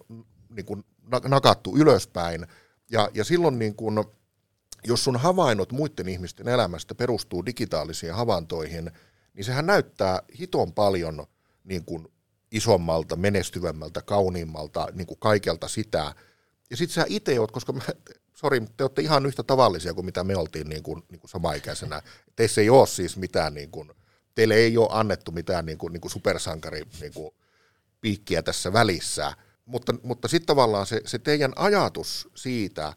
[0.51, 0.85] niin kuin
[1.25, 2.47] nakattu ylöspäin,
[2.91, 4.05] ja, ja silloin niin kuin,
[4.87, 8.91] jos sun havainnot muiden ihmisten elämästä perustuu digitaalisiin havaintoihin,
[9.35, 11.27] niin sehän näyttää hiton paljon
[11.65, 12.09] niin kuin
[12.53, 16.15] isommalta, menestyvämmältä, kauniimmalta, niin kuin kaikelta sitä,
[16.71, 17.75] ja sitten sä itse oot, koska
[18.35, 22.03] sori, te olette ihan yhtä tavallisia kuin mitä me oltiin niin kuin, niin kuin samaikäisenä.
[22.37, 23.91] Teissä ei ole siis mitään, niin kuin,
[24.35, 27.35] teille ei ole annettu mitään niin kuin, niin kuin supersankari niin kuin,
[28.01, 29.33] piikkiä tässä välissä.
[29.65, 32.93] Mutta, mutta sitten tavallaan se, se teidän ajatus siitä,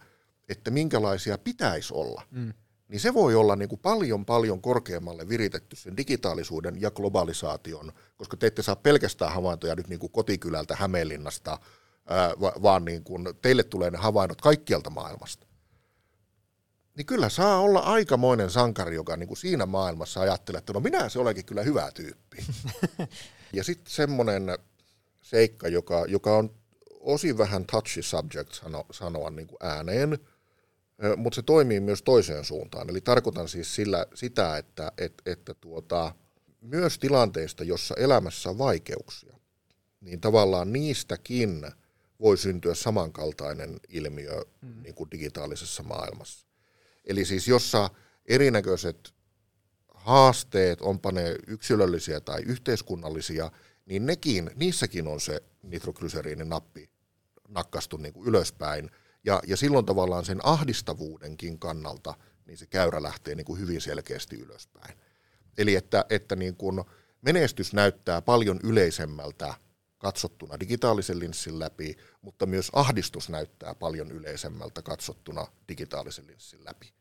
[0.50, 2.54] että minkälaisia pitäisi olla, mm.
[2.88, 8.38] niin se voi olla niin kuin paljon paljon korkeammalle viritetty sen digitaalisuuden ja globalisaation, koska
[8.38, 11.58] te ette saa pelkästään havaintoja nyt niin kuin kotikylältä Hämeenlinnasta–
[12.62, 15.48] vaan niin kun teille tulee ne havainnot kaikkialta maailmasta.
[16.96, 21.10] Niin kyllä saa olla aikamoinen sankari, joka niin kuin siinä maailmassa ajattelee, että no minä
[21.10, 22.38] se olenkin kyllä hyvä tyyppi.
[23.54, 24.58] ja sitten semmoinen
[25.22, 26.56] seikka, joka, joka on
[27.00, 30.20] osin vähän touchy subject sano, sanoa niin kuin ääneen,
[31.18, 32.90] mutta se toimii myös toiseen suuntaan.
[32.90, 36.16] Eli tarkoitan siis sillä, sitä, että, että, että tuota,
[36.62, 39.38] myös tilanteista, jossa elämässä on vaikeuksia,
[40.02, 41.62] niin tavallaan niistäkin–
[42.20, 44.82] voi syntyä samankaltainen ilmiö mm.
[44.84, 46.48] niin kuin digitaalisessa maailmassa.
[47.06, 47.90] Eli siis jossa
[48.26, 49.14] erinäköiset
[49.94, 53.52] haasteet, onpa ne yksilöllisiä tai yhteiskunnallisia,
[53.86, 56.90] niin nekin, niissäkin on se nitroglyseriinin nappi
[57.48, 58.92] nakkastu niin kuin ylöspäin.
[59.28, 62.14] Ja, ja silloin tavallaan sen ahdistavuudenkin kannalta
[62.46, 64.98] niin se käyrä lähtee niin kuin hyvin selkeästi ylöspäin.
[65.58, 66.84] Eli että, että niin kuin
[67.22, 69.54] menestys näyttää paljon yleisemmältä
[69.98, 76.94] katsottuna digitaalisen linssin läpi, mutta myös ahdistus näyttää paljon yleisemmältä katsottuna digitaalisen linssin läpi.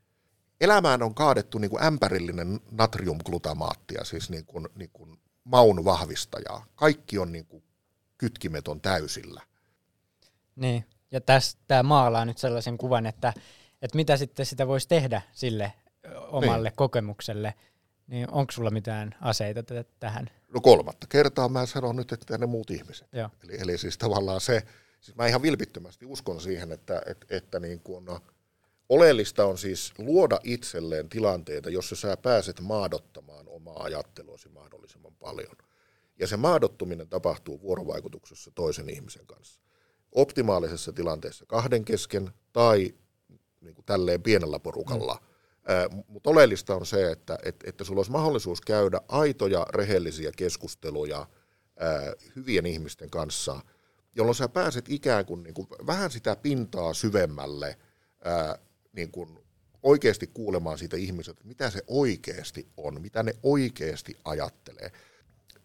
[0.61, 6.67] elämään on kaadettu niin kuin ämpärillinen natriumglutamaattia, siis niin kuin, niin kuin maun vahvistajaa.
[6.75, 7.63] Kaikki on niin kuin
[8.19, 9.43] kytkimet täysillä.
[10.57, 11.21] Niin, ja
[11.67, 13.33] tämä maalaa nyt sellaisen kuvan, että,
[13.83, 15.73] että mitä sitten sitä voisi tehdä sille
[16.15, 16.77] omalle niin.
[16.77, 17.55] kokemukselle.
[18.07, 20.31] Niin onko sulla mitään aseita t- tähän?
[20.55, 23.09] No kolmatta kertaa mä sanon nyt, että ne muut ihmiset.
[23.13, 23.31] Joo.
[23.45, 24.63] Eli, eli siis tavallaan se,
[25.01, 28.21] siis mä ihan vilpittömästi uskon siihen, että, että, että niin kuin, no,
[28.89, 35.57] oleellista on siis luoda itselleen tilanteita, jossa sä pääset maadottamaan omaa ajatteluasi mahdollisimman paljon.
[36.19, 39.66] Ja se maadottuminen tapahtuu vuorovaikutuksessa toisen ihmisen kanssa.
[40.13, 42.95] Optimaalisessa tilanteessa kahden kesken tai
[43.61, 45.21] niin kuin tälleen pienellä porukalla.
[45.23, 46.05] Mm.
[46.09, 51.27] Mutta oleellista on se, että, että, että sulla olisi mahdollisuus käydä aitoja, rehellisiä keskusteluja
[51.79, 53.61] ää, hyvien ihmisten kanssa,
[54.17, 57.79] jolloin sä pääset ikään kuin, niin kuin vähän sitä pintaa syvemmälle
[58.25, 58.59] ää,
[58.93, 59.39] niin kuin
[59.83, 64.93] oikeasti kuulemaan siitä ihmiseltä, mitä se oikeasti on, mitä ne oikeasti ajattelee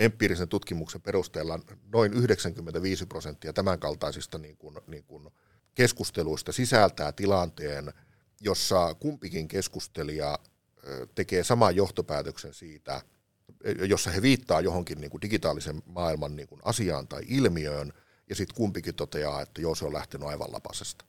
[0.02, 1.60] empiirisen tutkimuksen perusteella
[1.94, 5.30] noin 95 prosenttia tämänkaltaisista niin kuin, niin kuin
[5.76, 7.94] keskusteluista sisältää tilanteen,
[8.42, 10.40] jossa kumpikin keskustelija
[11.16, 13.02] tekee saman johtopäätöksen siitä,
[13.90, 17.94] jossa he viittaa johonkin niin kuin digitaalisen maailman niin kuin asiaan tai ilmiöön,
[18.30, 21.06] ja sitten kumpikin toteaa, että joo, se on lähtenyt aivan lapasesta.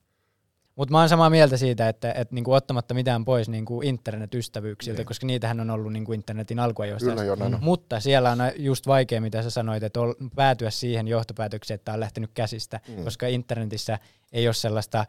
[0.77, 5.07] Mutta mä oon samaa mieltä siitä, että, että niinku ottamatta mitään pois niinku internetystävyyksiltä, niin.
[5.07, 7.11] koska niitähän on ollut niinku internetin alkuajoista.
[7.11, 7.59] Kyllä jo, näin.
[7.61, 12.01] Mutta siellä on just vaikea, mitä sä sanoit, että on, päätyä siihen johtopäätökseen, että on
[12.01, 13.05] lähtenyt käsistä, mm.
[13.05, 13.99] koska internetissä
[14.33, 15.05] ei ole sellaista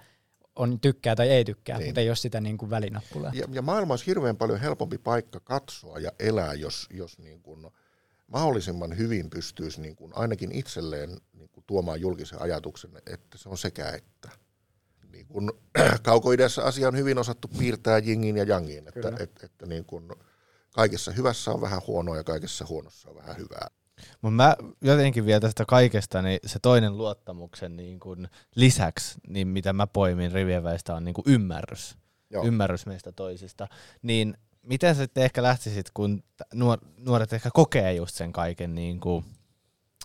[0.55, 1.87] on tykkää tai ei tykkää, niin.
[1.87, 3.31] mutta ei ole sitä niin kuin välinappulaa.
[3.35, 7.67] Ja, ja maailma olisi hirveän paljon helpompi paikka katsoa ja elää, jos, jos niin kuin
[8.27, 13.57] mahdollisimman hyvin pystyisi niin kuin ainakin itselleen niin kuin tuomaan julkisen ajatuksen, että se on
[13.57, 14.42] sekä että
[15.13, 15.51] niin kuin,
[16.03, 20.09] kaukoidessa asia on hyvin osattu piirtää jingin ja jangin, että, että, että, että niin kuin,
[20.71, 23.67] kaikessa hyvässä on vähän huonoa ja kaikessa huonossa on vähän hyvää.
[24.21, 29.73] Mutta mä jotenkin vielä tästä kaikesta, niin se toinen luottamuksen niin kun lisäksi, niin mitä
[29.73, 31.97] mä poimin rivien väistä, on niin kuin ymmärrys.
[32.29, 32.45] Joo.
[32.45, 33.67] Ymmärrys meistä toisista.
[34.01, 36.23] Niin miten sä sitten ehkä lähtisit, kun
[36.97, 39.25] nuoret ehkä kokee just sen kaiken niin kuin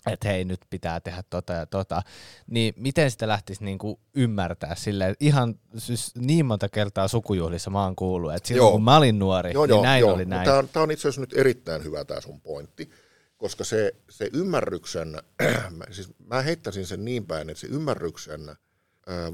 [0.07, 2.03] että hei nyt pitää tehdä tota ja tota,
[2.47, 7.97] niin miten sitä lähtisi niinku ymmärtää silleen, ihan siis niin monta kertaa sukujuhlissa mä oon
[7.97, 8.73] kuullut, että silloin joo.
[8.73, 10.15] kun mä olin nuori, joo, niin joo, näin joo.
[10.15, 10.45] oli näin.
[10.45, 12.91] Tämä on, tämä on itse asiassa nyt erittäin hyvä tämä sun pointti,
[13.37, 15.23] koska se, se ymmärryksen,
[15.91, 18.41] siis mä heittäisin sen niin päin, että se ymmärryksen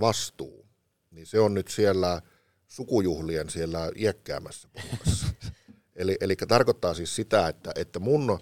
[0.00, 0.66] vastuu,
[1.10, 2.22] niin se on nyt siellä
[2.66, 4.68] sukujuhlien siellä iäkkäämässä
[5.96, 8.40] eli, eli tarkoittaa siis sitä, että, että mun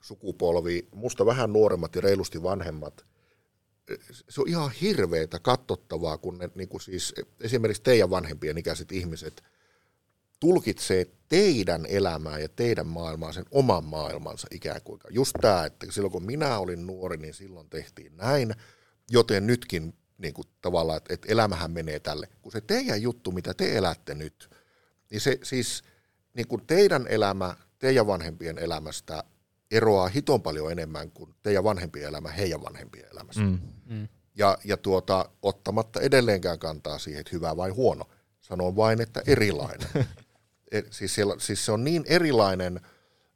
[0.00, 3.04] sukupolvi, musta vähän nuoremmat ja reilusti vanhemmat,
[4.28, 9.42] se on ihan hirveätä katsottavaa, kun ne niin kuin siis, esimerkiksi teidän vanhempien ikäiset ihmiset
[10.40, 15.00] tulkitsee teidän elämää ja teidän maailmaa sen oman maailmansa ikään kuin.
[15.10, 18.54] Just tämä, että silloin kun minä olin nuori, niin silloin tehtiin näin,
[19.10, 22.28] joten nytkin niin kuin tavallaan, että, elämähän menee tälle.
[22.42, 24.50] Kun se teidän juttu, mitä te elätte nyt,
[25.10, 25.82] niin se siis
[26.34, 29.24] niin kuin teidän elämä teidän vanhempien elämästä
[29.70, 33.40] eroaa hiton paljon enemmän kuin teidän vanhempien elämä heidän vanhempien elämässä.
[33.40, 33.58] Mm.
[33.86, 34.08] Mm.
[34.34, 38.04] Ja, ja tuota, ottamatta edelleenkään kantaa siihen, että hyvä vai huono.
[38.40, 39.88] Sanon vain, että erilainen.
[40.72, 42.80] Et, siis, siellä, siis se on niin erilainen,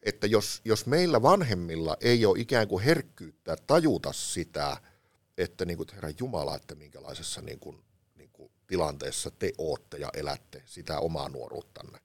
[0.03, 4.77] että jos, jos meillä vanhemmilla ei ole ikään kuin herkkyyttä tajuta sitä,
[5.39, 7.85] että niin kuin, herra Jumala, että minkälaisessa niin kuin,
[8.17, 11.99] niin kuin tilanteessa te ootte ja elätte sitä omaa nuoruuttanne,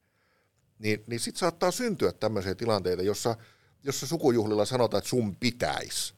[0.80, 3.36] niin, niin sitten saattaa syntyä tämmöisiä tilanteita, jossa–
[3.84, 6.14] jossa sukujuhlilla sanotaan, että sun pitäisi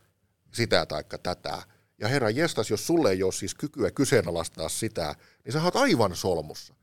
[0.52, 1.63] sitä taikka tätä.
[2.00, 6.15] Ja herra jestas, jos sulle ei ole siis kykyä kyseenalaistaa sitä, niin sä oot aivan
[6.15, 6.74] solmussa.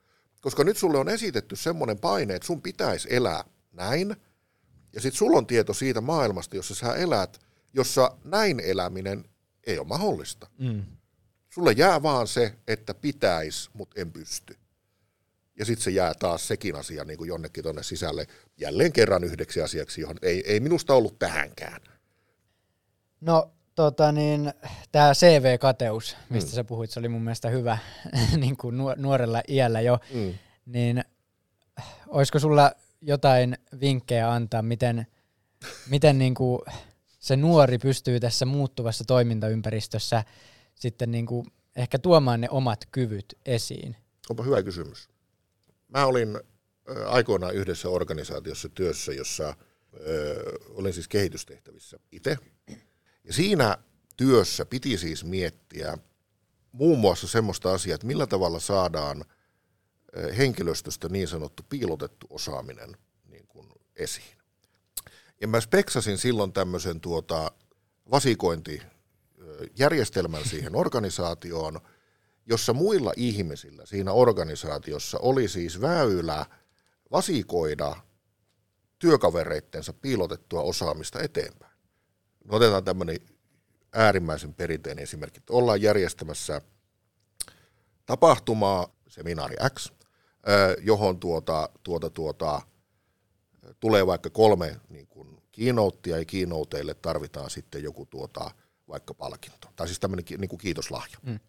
[0.41, 4.17] Koska nyt sulle on esitetty semmoinen paine, että sun pitäisi elää näin,
[4.93, 7.39] ja sitten sulla on tieto siitä maailmasta, jossa sä elät,
[7.73, 9.25] jossa näin eläminen
[9.67, 10.51] ei ole mahdollista.
[10.59, 10.85] Mm.
[11.51, 14.57] Sulle jää vaan se, että pitäisi, mutta en pysty
[15.59, 18.27] ja sitten se jää taas sekin asia niin kuin jonnekin tuonne sisälle
[18.61, 21.81] jälleen kerran yhdeksi asiaksi, johon ei, ei minusta ollut tähänkään.
[23.21, 24.53] No tota niin,
[24.93, 26.55] tämä CV-kateus, mistä mm.
[26.55, 27.79] sä puhuit, se oli mun mielestä hyvä
[28.37, 30.35] niin kuin nuorella iällä jo, mm.
[30.67, 31.05] niin
[32.07, 35.07] olisiko sulla jotain vinkkejä antaa, miten,
[35.91, 36.61] miten niin kuin
[37.19, 40.25] se nuori pystyy tässä muuttuvassa toimintaympäristössä
[40.75, 43.97] sitten niin kuin ehkä tuomaan ne omat kyvyt esiin?
[44.31, 45.09] Onpa hyvä kysymys.
[45.89, 46.41] Mä olin
[47.07, 49.55] aikoinaan yhdessä organisaatiossa työssä, jossa
[50.07, 52.37] ö, olin siis kehitystehtävissä itse.
[53.25, 53.79] Ja siinä
[54.17, 55.99] työssä piti siis miettiä
[56.73, 59.25] muun muassa semmoista asiaa, että millä tavalla saadaan
[60.39, 62.97] henkilöstöstä niin sanottu piilotettu osaaminen
[63.29, 64.39] niin kuin esiin.
[65.41, 67.51] Ja mä speksasin silloin tämmöisen tuota
[68.11, 71.81] vasikointijärjestelmän siihen organisaatioon,
[72.49, 76.47] jossa muilla ihmisillä siinä organisaatiossa oli siis väylä
[77.11, 77.97] vasikoida
[78.99, 81.73] työkavereittensa piilotettua osaamista eteenpäin.
[82.45, 83.19] No otetaan tämmöinen
[83.93, 85.41] äärimmäisen perinteinen esimerkki.
[85.51, 86.63] Ollaan järjestämässä
[88.07, 89.93] tapahtumaa, seminaari X,
[90.83, 92.63] johon tuota, tuota, tuota,
[93.81, 98.51] tulee vaikka kolme niin kuin keynotea ja keynouteille tarvitaan sitten joku tuota,
[98.89, 99.69] vaikka palkinto.
[99.77, 101.19] Tai siis tämmöinen niin kuin kiitoslahja.
[101.23, 101.41] Mm.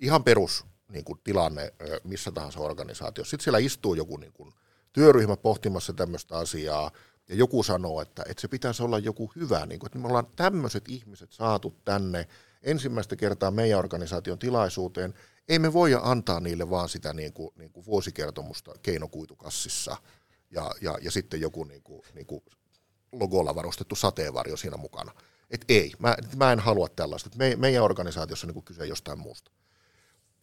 [0.00, 1.72] Ihan perus niin kuin tilanne
[2.04, 3.30] missä tahansa organisaatiossa.
[3.30, 4.52] Sitten siellä istuu joku niin kuin,
[4.92, 6.90] työryhmä pohtimassa tämmöistä asiaa,
[7.28, 10.26] ja joku sanoo, että, että se pitäisi olla joku hyvä, niin kuin, että me ollaan
[10.36, 12.28] tämmöiset ihmiset saatu tänne
[12.62, 15.14] ensimmäistä kertaa meidän organisaation tilaisuuteen,
[15.48, 19.96] ei me voida antaa niille vaan sitä niin kuin, niin kuin vuosikertomusta keinokuitukassissa
[20.50, 22.44] ja, ja, ja sitten joku niin kuin, niin kuin
[23.12, 25.12] logolla varustettu sateenvarjo siinä mukana.
[25.50, 27.30] Et ei, mä, mä en halua tällaista.
[27.36, 29.50] Me, meidän organisaatiossa on niin kyse jostain muusta.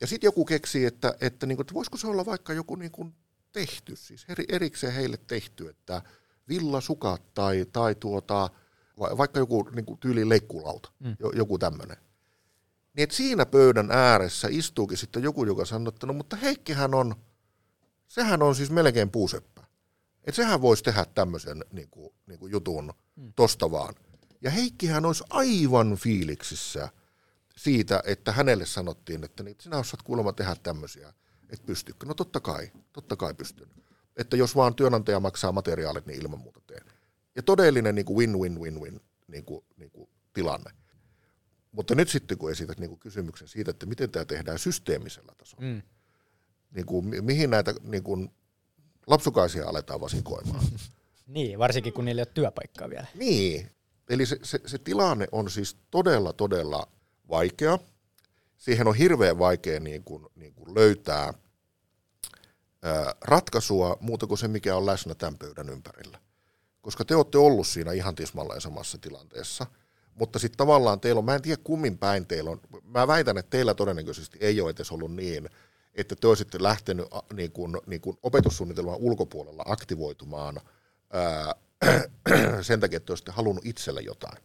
[0.01, 2.91] Ja sitten joku keksii, että, että, niin kuin, että voisiko se olla vaikka joku niin
[2.91, 3.15] kuin
[3.51, 6.01] tehty, siis eri, erikseen heille tehty, että
[6.49, 8.49] villasukat tai, tai tuota,
[8.99, 11.15] vaikka joku niin kuin tyyli leikkulauta, mm.
[11.35, 11.97] joku tämmöinen.
[12.93, 17.15] Niin että siinä pöydän ääressä istuukin sitten joku, joka sanoo, että no mutta Heikkihän on,
[18.07, 19.63] sehän on siis melkein puuseppä.
[20.23, 23.33] Että sehän voisi tehdä tämmöisen niin kuin, niin kuin jutun mm.
[23.35, 23.95] tosta vaan.
[24.41, 26.89] Ja Heikkihän olisi aivan fiiliksissä
[27.57, 31.13] siitä, että hänelle sanottiin, että niin, sinä osaat kuulemma tehdä tämmöisiä.
[31.49, 32.05] Että pystykö?
[32.05, 33.69] No totta kai, totta kai pystyn.
[34.17, 36.85] Että jos vaan työnantaja maksaa materiaalit, niin ilman muuta teen.
[37.35, 40.71] Ja todellinen niin kuin win-win-win-win niin kuin, niin kuin tilanne.
[41.71, 45.63] Mutta nyt sitten kun esität niin kuin kysymyksen siitä, että miten tämä tehdään systeemisellä tasolla,
[45.65, 45.81] mm.
[46.71, 48.29] niin kuin, mihin näitä niin kuin,
[49.07, 50.65] lapsukaisia aletaan vasikoimaan.
[51.27, 53.07] niin, varsinkin kun niillä ei ole työpaikkaa vielä.
[53.15, 53.71] Niin,
[54.09, 56.87] eli se, se, se tilanne on siis todella, todella
[57.29, 57.79] vaikea.
[58.57, 61.33] Siihen on hirveän vaikea niin kuin, niin kuin löytää
[63.21, 66.19] ratkaisua muuta kuin se, mikä on läsnä tämän pöydän ympärillä.
[66.81, 69.65] Koska te olette ollut siinä ihan tismalleen samassa tilanteessa,
[70.15, 73.49] mutta sitten tavallaan teillä on, mä en tiedä kummin päin teillä on, mä väitän, että
[73.49, 75.49] teillä todennäköisesti ei ole edes ollut niin,
[75.95, 80.61] että te olisitte lähtenyt niin kuin, niin kuin opetussuunnitelman ulkopuolella aktivoitumaan
[81.13, 81.55] ää,
[82.61, 84.37] sen takia, että olisitte halunnut itselle jotain.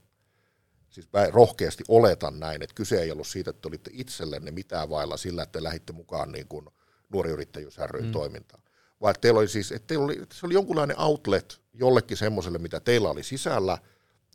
[0.98, 5.16] Siis mä rohkeasti oletan näin, että kyse ei ollut siitä, että olitte itsellenne mitään vailla
[5.16, 6.66] sillä, että lähditte mukaan niin kuin
[7.08, 8.12] nuori yrittäjyys ry mm.
[8.12, 8.62] toimintaan.
[9.00, 12.80] Vaan että teillä oli siis, että teillä oli, se oli jonkunlainen outlet jollekin semmoiselle, mitä
[12.80, 13.78] teillä oli sisällä,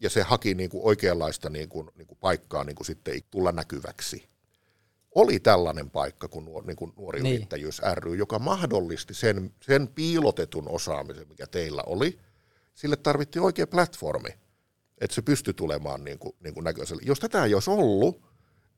[0.02, 3.52] ja se haki niin kuin oikeanlaista niin kuin, niin kuin paikkaa niin kuin sitten tulla
[3.52, 4.30] näkyväksi.
[5.16, 7.36] Oli tällainen paikka kuin nuori, niin kuin nuori niin.
[7.36, 12.20] yrittäjyys ry, joka mahdollisti sen, sen piilotetun osaamisen, mikä teillä oli.
[12.74, 14.30] Sille tarvittiin oikea platformi,
[15.02, 17.02] että se pystyi tulemaan niin kuin, niin kuin näköiselle.
[17.06, 18.22] Jos tätä ei olisi ollut,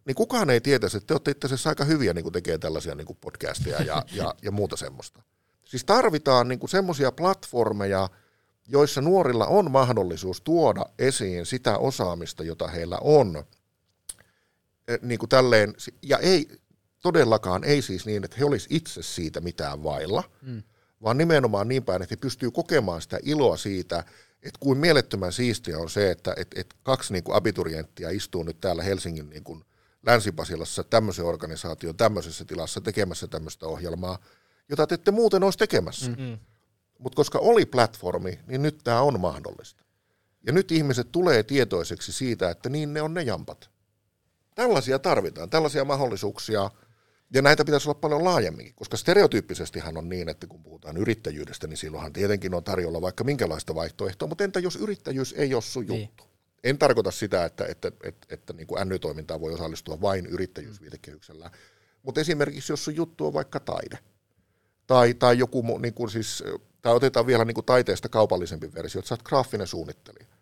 [0.06, 3.17] niin kukaan ei tietäisi, että te olette itse asiassa aika hyviä niin tekee tällaisia niin
[3.21, 5.21] podcasteja ja, ja, ja muuta semmoista.
[5.65, 8.10] Siis tarvitaan niin semmoisia platformeja,
[8.67, 13.43] joissa nuorilla on mahdollisuus tuoda esiin sitä osaamista, jota heillä on.
[14.88, 16.47] E, niin kuin tälleen, ja ei
[17.01, 20.63] todellakaan, ei siis niin, että he olisivat itse siitä mitään vailla, mm.
[21.04, 24.04] vaan nimenomaan niin päin, että he pystyy kokemaan sitä iloa siitä,
[24.45, 28.62] että kuin mielettömän siistiä on se, että et, et kaksi niin kuin abiturienttia istuu nyt
[28.62, 29.63] täällä Helsingin niin kuin
[30.05, 34.19] Länsi-Pasilassa tämmöisen organisaation tämmöisessä tilassa tekemässä tämmöistä ohjelmaa,
[34.69, 36.10] jota te ette muuten olisi tekemässä.
[36.10, 36.38] Mm-hmm.
[36.99, 39.84] Mutta koska oli platformi, niin nyt tämä on mahdollista.
[40.45, 43.69] Ja nyt ihmiset tulee tietoiseksi siitä, että niin ne on ne jampat.
[44.55, 46.71] Tällaisia tarvitaan, tällaisia mahdollisuuksia,
[47.33, 51.77] ja näitä pitäisi olla paljon laajemminkin, koska stereotyyppisestihan on niin, että kun puhutaan yrittäjyydestä, niin
[51.77, 56.01] silloinhan tietenkin on tarjolla vaikka minkälaista vaihtoehtoa, mutta entä jos yrittäjyys ei ole sun niin.
[56.01, 56.23] juttu?
[56.63, 61.51] En tarkoita sitä, että, että, että, että, että niin kuin NY-toimintaan voi osallistua vain yrittäjyysviitekehyksellä,
[62.03, 63.99] mutta esimerkiksi jos sun juttu on vaikka taide,
[64.88, 66.43] tai, tai joku, niin kuin siis,
[66.82, 70.34] tai otetaan vielä niin kuin taiteesta kaupallisempi versio, että sä oot graafinen suunnittelija,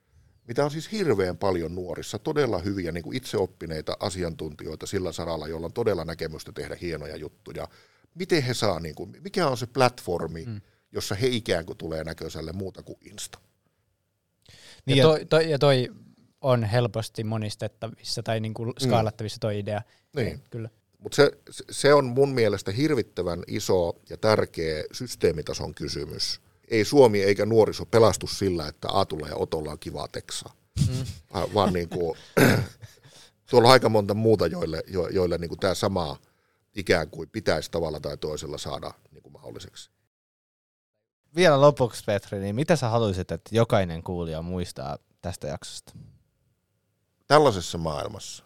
[0.48, 5.66] mitä on siis hirveän paljon nuorissa, todella hyviä niin kuin itseoppineita asiantuntijoita sillä saralla, joilla
[5.66, 7.68] on todella näkemystä tehdä hienoja juttuja.
[8.16, 10.62] Miten he saa, niin kuin, mikä on se platformi, mm.
[10.92, 13.40] jossa he ikään kuin tulee näköiselle muuta kuin Insta?
[14.86, 15.90] Niin ja, toi, toi, ja toi
[16.42, 18.88] on helposti monistettavissa tai niin kuin mm.
[18.88, 19.82] skaalattavissa toi idea.
[20.16, 20.42] Niin.
[20.50, 20.70] Kyllä.
[21.00, 21.32] Mutta se,
[21.72, 26.42] se on mun mielestä hirvittävän iso ja tärkeä systeemitason kysymys.
[26.68, 30.54] Ei Suomi eikä nuoriso pelastu sillä, että Aatulla ja Otolla on kivaa teksaa,
[30.88, 31.06] mm.
[31.54, 32.18] vaan, niin kuin,
[33.50, 36.18] tuolla on aika monta muuta, joille, jo, joille niin tämä sama
[36.76, 39.90] ikään kuin pitäisi tavalla tai toisella saada niin kuin mahdolliseksi.
[41.36, 45.94] Vielä lopuksi Petri, niin mitä sä haluaisit, että jokainen kuulija muistaa tästä jaksosta?
[47.28, 48.44] Tällaisessa maailmassa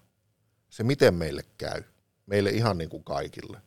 [0.69, 1.83] se miten meille käy,
[2.25, 3.61] meille ihan niin kuin kaikille,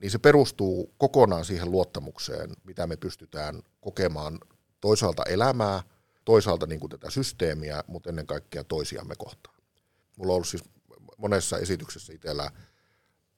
[0.00, 4.38] niin se perustuu kokonaan siihen luottamukseen, mitä me pystytään kokemaan
[4.80, 5.82] toisaalta elämää,
[6.24, 9.56] toisaalta niin kuin tätä systeemiä, mutta ennen kaikkea toisiamme kohtaan.
[10.16, 10.64] Mulla on ollut siis
[11.18, 12.50] monessa esityksessä itsellä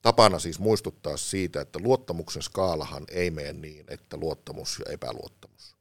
[0.01, 5.75] tapana siis muistuttaa siitä, että luottamuksen skaalahan ei mene niin, että luottamus ja epäluottamus,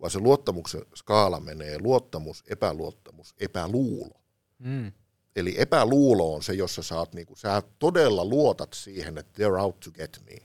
[0.00, 4.20] vaan se luottamuksen skaala menee luottamus, epäluottamus, epäluulo.
[4.58, 4.92] Mm.
[5.36, 9.60] Eli epäluulo on se, jossa sä, oot, niin kuin, sä todella luotat siihen, että they're
[9.60, 10.36] out to get me.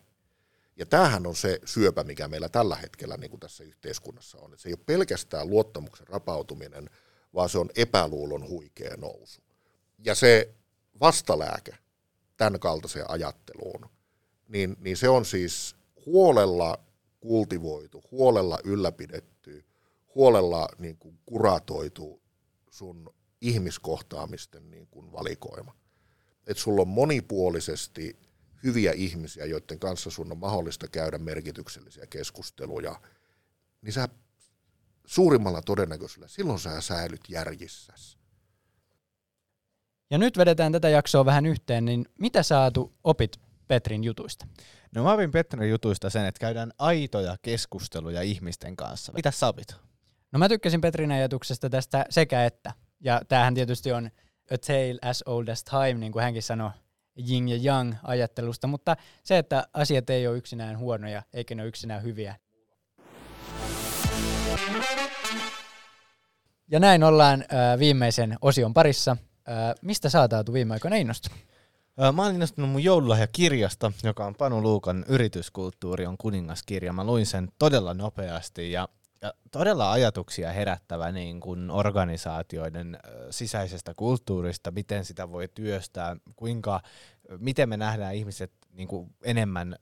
[0.77, 4.53] Ja tämähän on se syöpä, mikä meillä tällä hetkellä niin kuin tässä yhteiskunnassa on.
[4.53, 6.89] Että se ei ole pelkästään luottamuksen rapautuminen,
[7.33, 9.41] vaan se on epäluulon huikea nousu.
[9.99, 10.53] Ja se
[10.99, 11.77] vastalääke
[12.37, 13.89] tämän kaltaiseen ajatteluun,
[14.47, 15.75] niin, niin se on siis
[16.05, 16.77] huolella
[17.19, 19.65] kultivoitu, huolella ylläpidetty,
[20.15, 22.21] huolella niin kuin kuratoitu
[22.69, 25.75] sun ihmiskohtaamisten niin kuin valikoima.
[26.47, 28.19] Että sulla on monipuolisesti
[28.63, 33.01] hyviä ihmisiä, joiden kanssa sun on mahdollista käydä merkityksellisiä keskusteluja,
[33.81, 34.09] niin sä
[35.05, 38.17] suurimmalla todennäköisyydellä silloin sä säilyt järjissäsi.
[40.09, 43.37] Ja nyt vedetään tätä jaksoa vähän yhteen, niin mitä saatu opit
[43.67, 44.47] Petrin jutuista?
[44.95, 49.11] No mä opin Petrin jutuista sen, että käydään aitoja keskusteluja ihmisten kanssa.
[49.13, 49.75] Mitä sä opit?
[50.31, 52.73] No mä tykkäsin Petrin ajatuksesta tästä sekä että.
[53.01, 54.11] Ja tämähän tietysti on
[54.51, 56.71] a tale as old as time, niin kuin hänkin sanoi
[57.29, 61.69] yin ja yang ajattelusta, mutta se, että asiat ei ole yksinään huonoja, eikä ne ole
[61.69, 62.35] yksinään hyviä.
[66.71, 69.11] Ja näin ollaan äh, viimeisen osion parissa.
[69.11, 71.39] Äh, mistä sä viime aikoina innostunut?
[72.13, 76.93] Mä olen innostunut mun joululahjakirjasta, joka on Panu Luukan Yrityskulttuuri on kuningaskirja.
[76.93, 78.87] Mä luin sen todella nopeasti ja
[79.21, 82.99] ja todella ajatuksia herättävä niin kuin organisaatioiden
[83.29, 86.81] sisäisestä kulttuurista, miten sitä voi työstää, kuinka,
[87.37, 89.75] miten me nähdään ihmiset niin kuin enemmän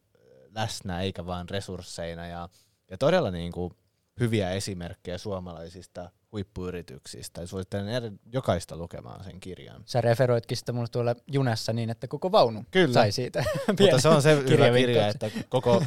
[0.56, 2.28] läsnä eikä vain resursseina.
[2.28, 2.50] Ja,
[2.92, 3.74] ja todella niin kuin
[4.20, 7.46] hyviä esimerkkejä suomalaisista huippuyrityksistä.
[7.46, 9.84] Suosittelen jokaista lukemaan sen kirjan.
[9.86, 12.94] Sä referoitkin sitä mulle tuolla junassa niin, että koko vaunu Kyllä.
[12.94, 13.44] sai siitä.
[13.68, 15.84] Mutta se on se hyvä kirja, että koko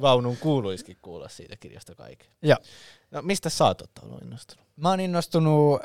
[0.00, 2.28] vaunun kuuluisikin kuulla siitä kirjasta kaiken.
[2.42, 2.56] Ja.
[3.10, 4.66] No, mistä sä oot ollut innostunut?
[4.76, 5.80] Mä oon innostunut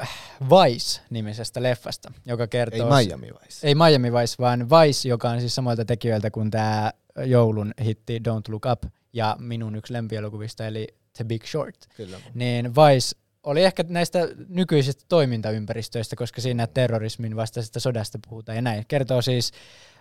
[0.50, 2.98] Vice-nimisestä leffasta, joka kertoo...
[3.00, 3.68] Ei Miami Vice.
[3.68, 6.92] Ei Miami Vice, vaan Vice, joka on siis samoilta tekijöiltä kuin tämä
[7.26, 8.84] joulun hitti Don't Look Up
[9.14, 10.88] ja minun yksi lempielokuvista, eli
[11.18, 11.76] The Big Short.
[11.98, 12.20] Kyllä.
[12.34, 14.20] Niin Vice oli ehkä näistä
[14.50, 18.86] nykyisistä toimintaympäristöistä, koska siinä terrorismin vastaisesta sodasta puhutaan ja näin.
[18.88, 19.52] Kertoo siis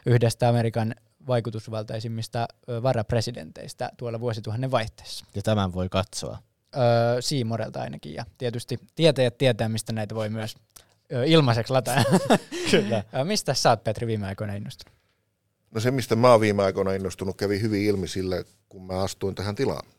[0.07, 0.95] yhdestä Amerikan
[1.27, 2.49] vaikutusvaltaisimmista
[2.83, 5.27] varapresidenteistä tuolla vuosituhannen vaihteessa.
[5.35, 6.39] Ja tämän voi katsoa?
[6.77, 6.83] Öö,
[7.23, 10.55] Siimorelta ainakin, ja tietysti tietäjät tietää, mistä näitä voi myös
[11.13, 12.05] öö, ilmaiseksi lataa.
[12.71, 13.05] Kyllä.
[13.25, 14.99] mistä sä oot, Petri, viime aikoina innostunut?
[15.75, 19.35] No se, mistä mä oon viime aikoina innostunut, kävi hyvin ilmi sille, kun mä astuin
[19.35, 19.94] tähän tilaan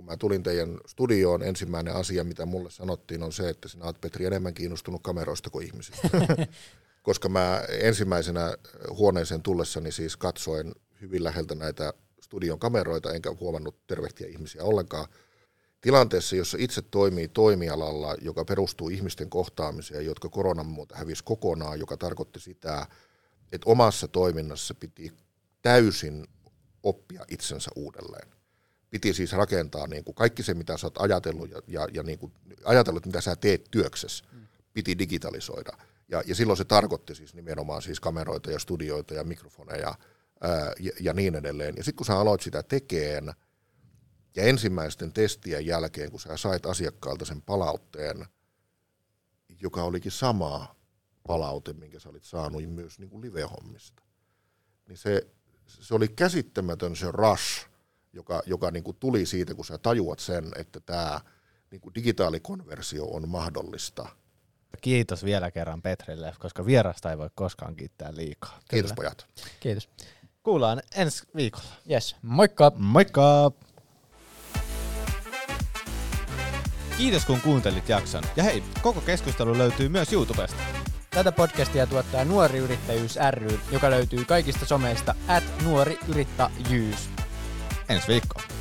[0.00, 4.00] kun mä tulin teidän studioon, ensimmäinen asia, mitä mulle sanottiin, on se, että sinä olet
[4.00, 6.08] Petri enemmän kiinnostunut kameroista kuin ihmisistä.
[7.02, 8.54] Koska mä ensimmäisenä
[8.90, 15.06] huoneeseen tullessani siis katsoin hyvin läheltä näitä studion kameroita, enkä huomannut tervehtiä ihmisiä ollenkaan.
[15.80, 21.96] Tilanteessa, jossa itse toimii toimialalla, joka perustuu ihmisten kohtaamiseen, jotka koronan muuta hävisi kokonaan, joka
[21.96, 22.86] tarkoitti sitä,
[23.52, 25.12] että omassa toiminnassa piti
[25.62, 26.26] täysin
[26.82, 28.39] oppia itsensä uudelleen
[28.90, 32.18] piti siis rakentaa niin kuin kaikki se, mitä sä oot ajatellut ja, ja, ja niin
[32.18, 32.32] kuin
[32.64, 34.24] ajatellut, mitä sä teet työksessä,
[34.72, 35.72] piti digitalisoida.
[36.08, 39.94] Ja, ja silloin se tarkoitti siis nimenomaan siis kameroita ja studioita ja mikrofoneja
[40.40, 41.74] ää, ja, ja niin edelleen.
[41.76, 43.32] Ja sitten kun sä aloit sitä tekeen,
[44.36, 48.26] ja ensimmäisten testien jälkeen, kun sä sait asiakkaalta sen palautteen,
[49.60, 50.76] joka olikin sama
[51.26, 54.02] palaute, minkä sä olit saanut myös niin kuin live-hommista,
[54.88, 55.26] niin se,
[55.66, 57.69] se oli käsittämätön se rush,
[58.12, 61.20] joka, joka niin kuin tuli siitä, kun sä tajuat sen, että tämä
[61.70, 64.08] niin kuin digitaalikonversio on mahdollista.
[64.80, 68.60] Kiitos vielä kerran Petrille, koska vierasta ei voi koskaan kiittää liikaa.
[68.68, 68.96] Kiitos Kyllä.
[68.96, 69.26] pojat.
[69.60, 69.88] Kiitos.
[70.42, 71.66] Kuullaan ensi viikolla.
[71.90, 72.72] Yes, moikka!
[72.76, 73.50] Moikka!
[76.96, 78.24] Kiitos kun kuuntelit jakson.
[78.36, 80.62] Ja hei, koko keskustelu löytyy myös YouTubesta.
[81.10, 87.10] Tätä podcastia tuottaa Nuori Yrittäjyys ry, joka löytyy kaikista someista at nuori yrittäjyys
[87.90, 88.59] ensi viikkoon.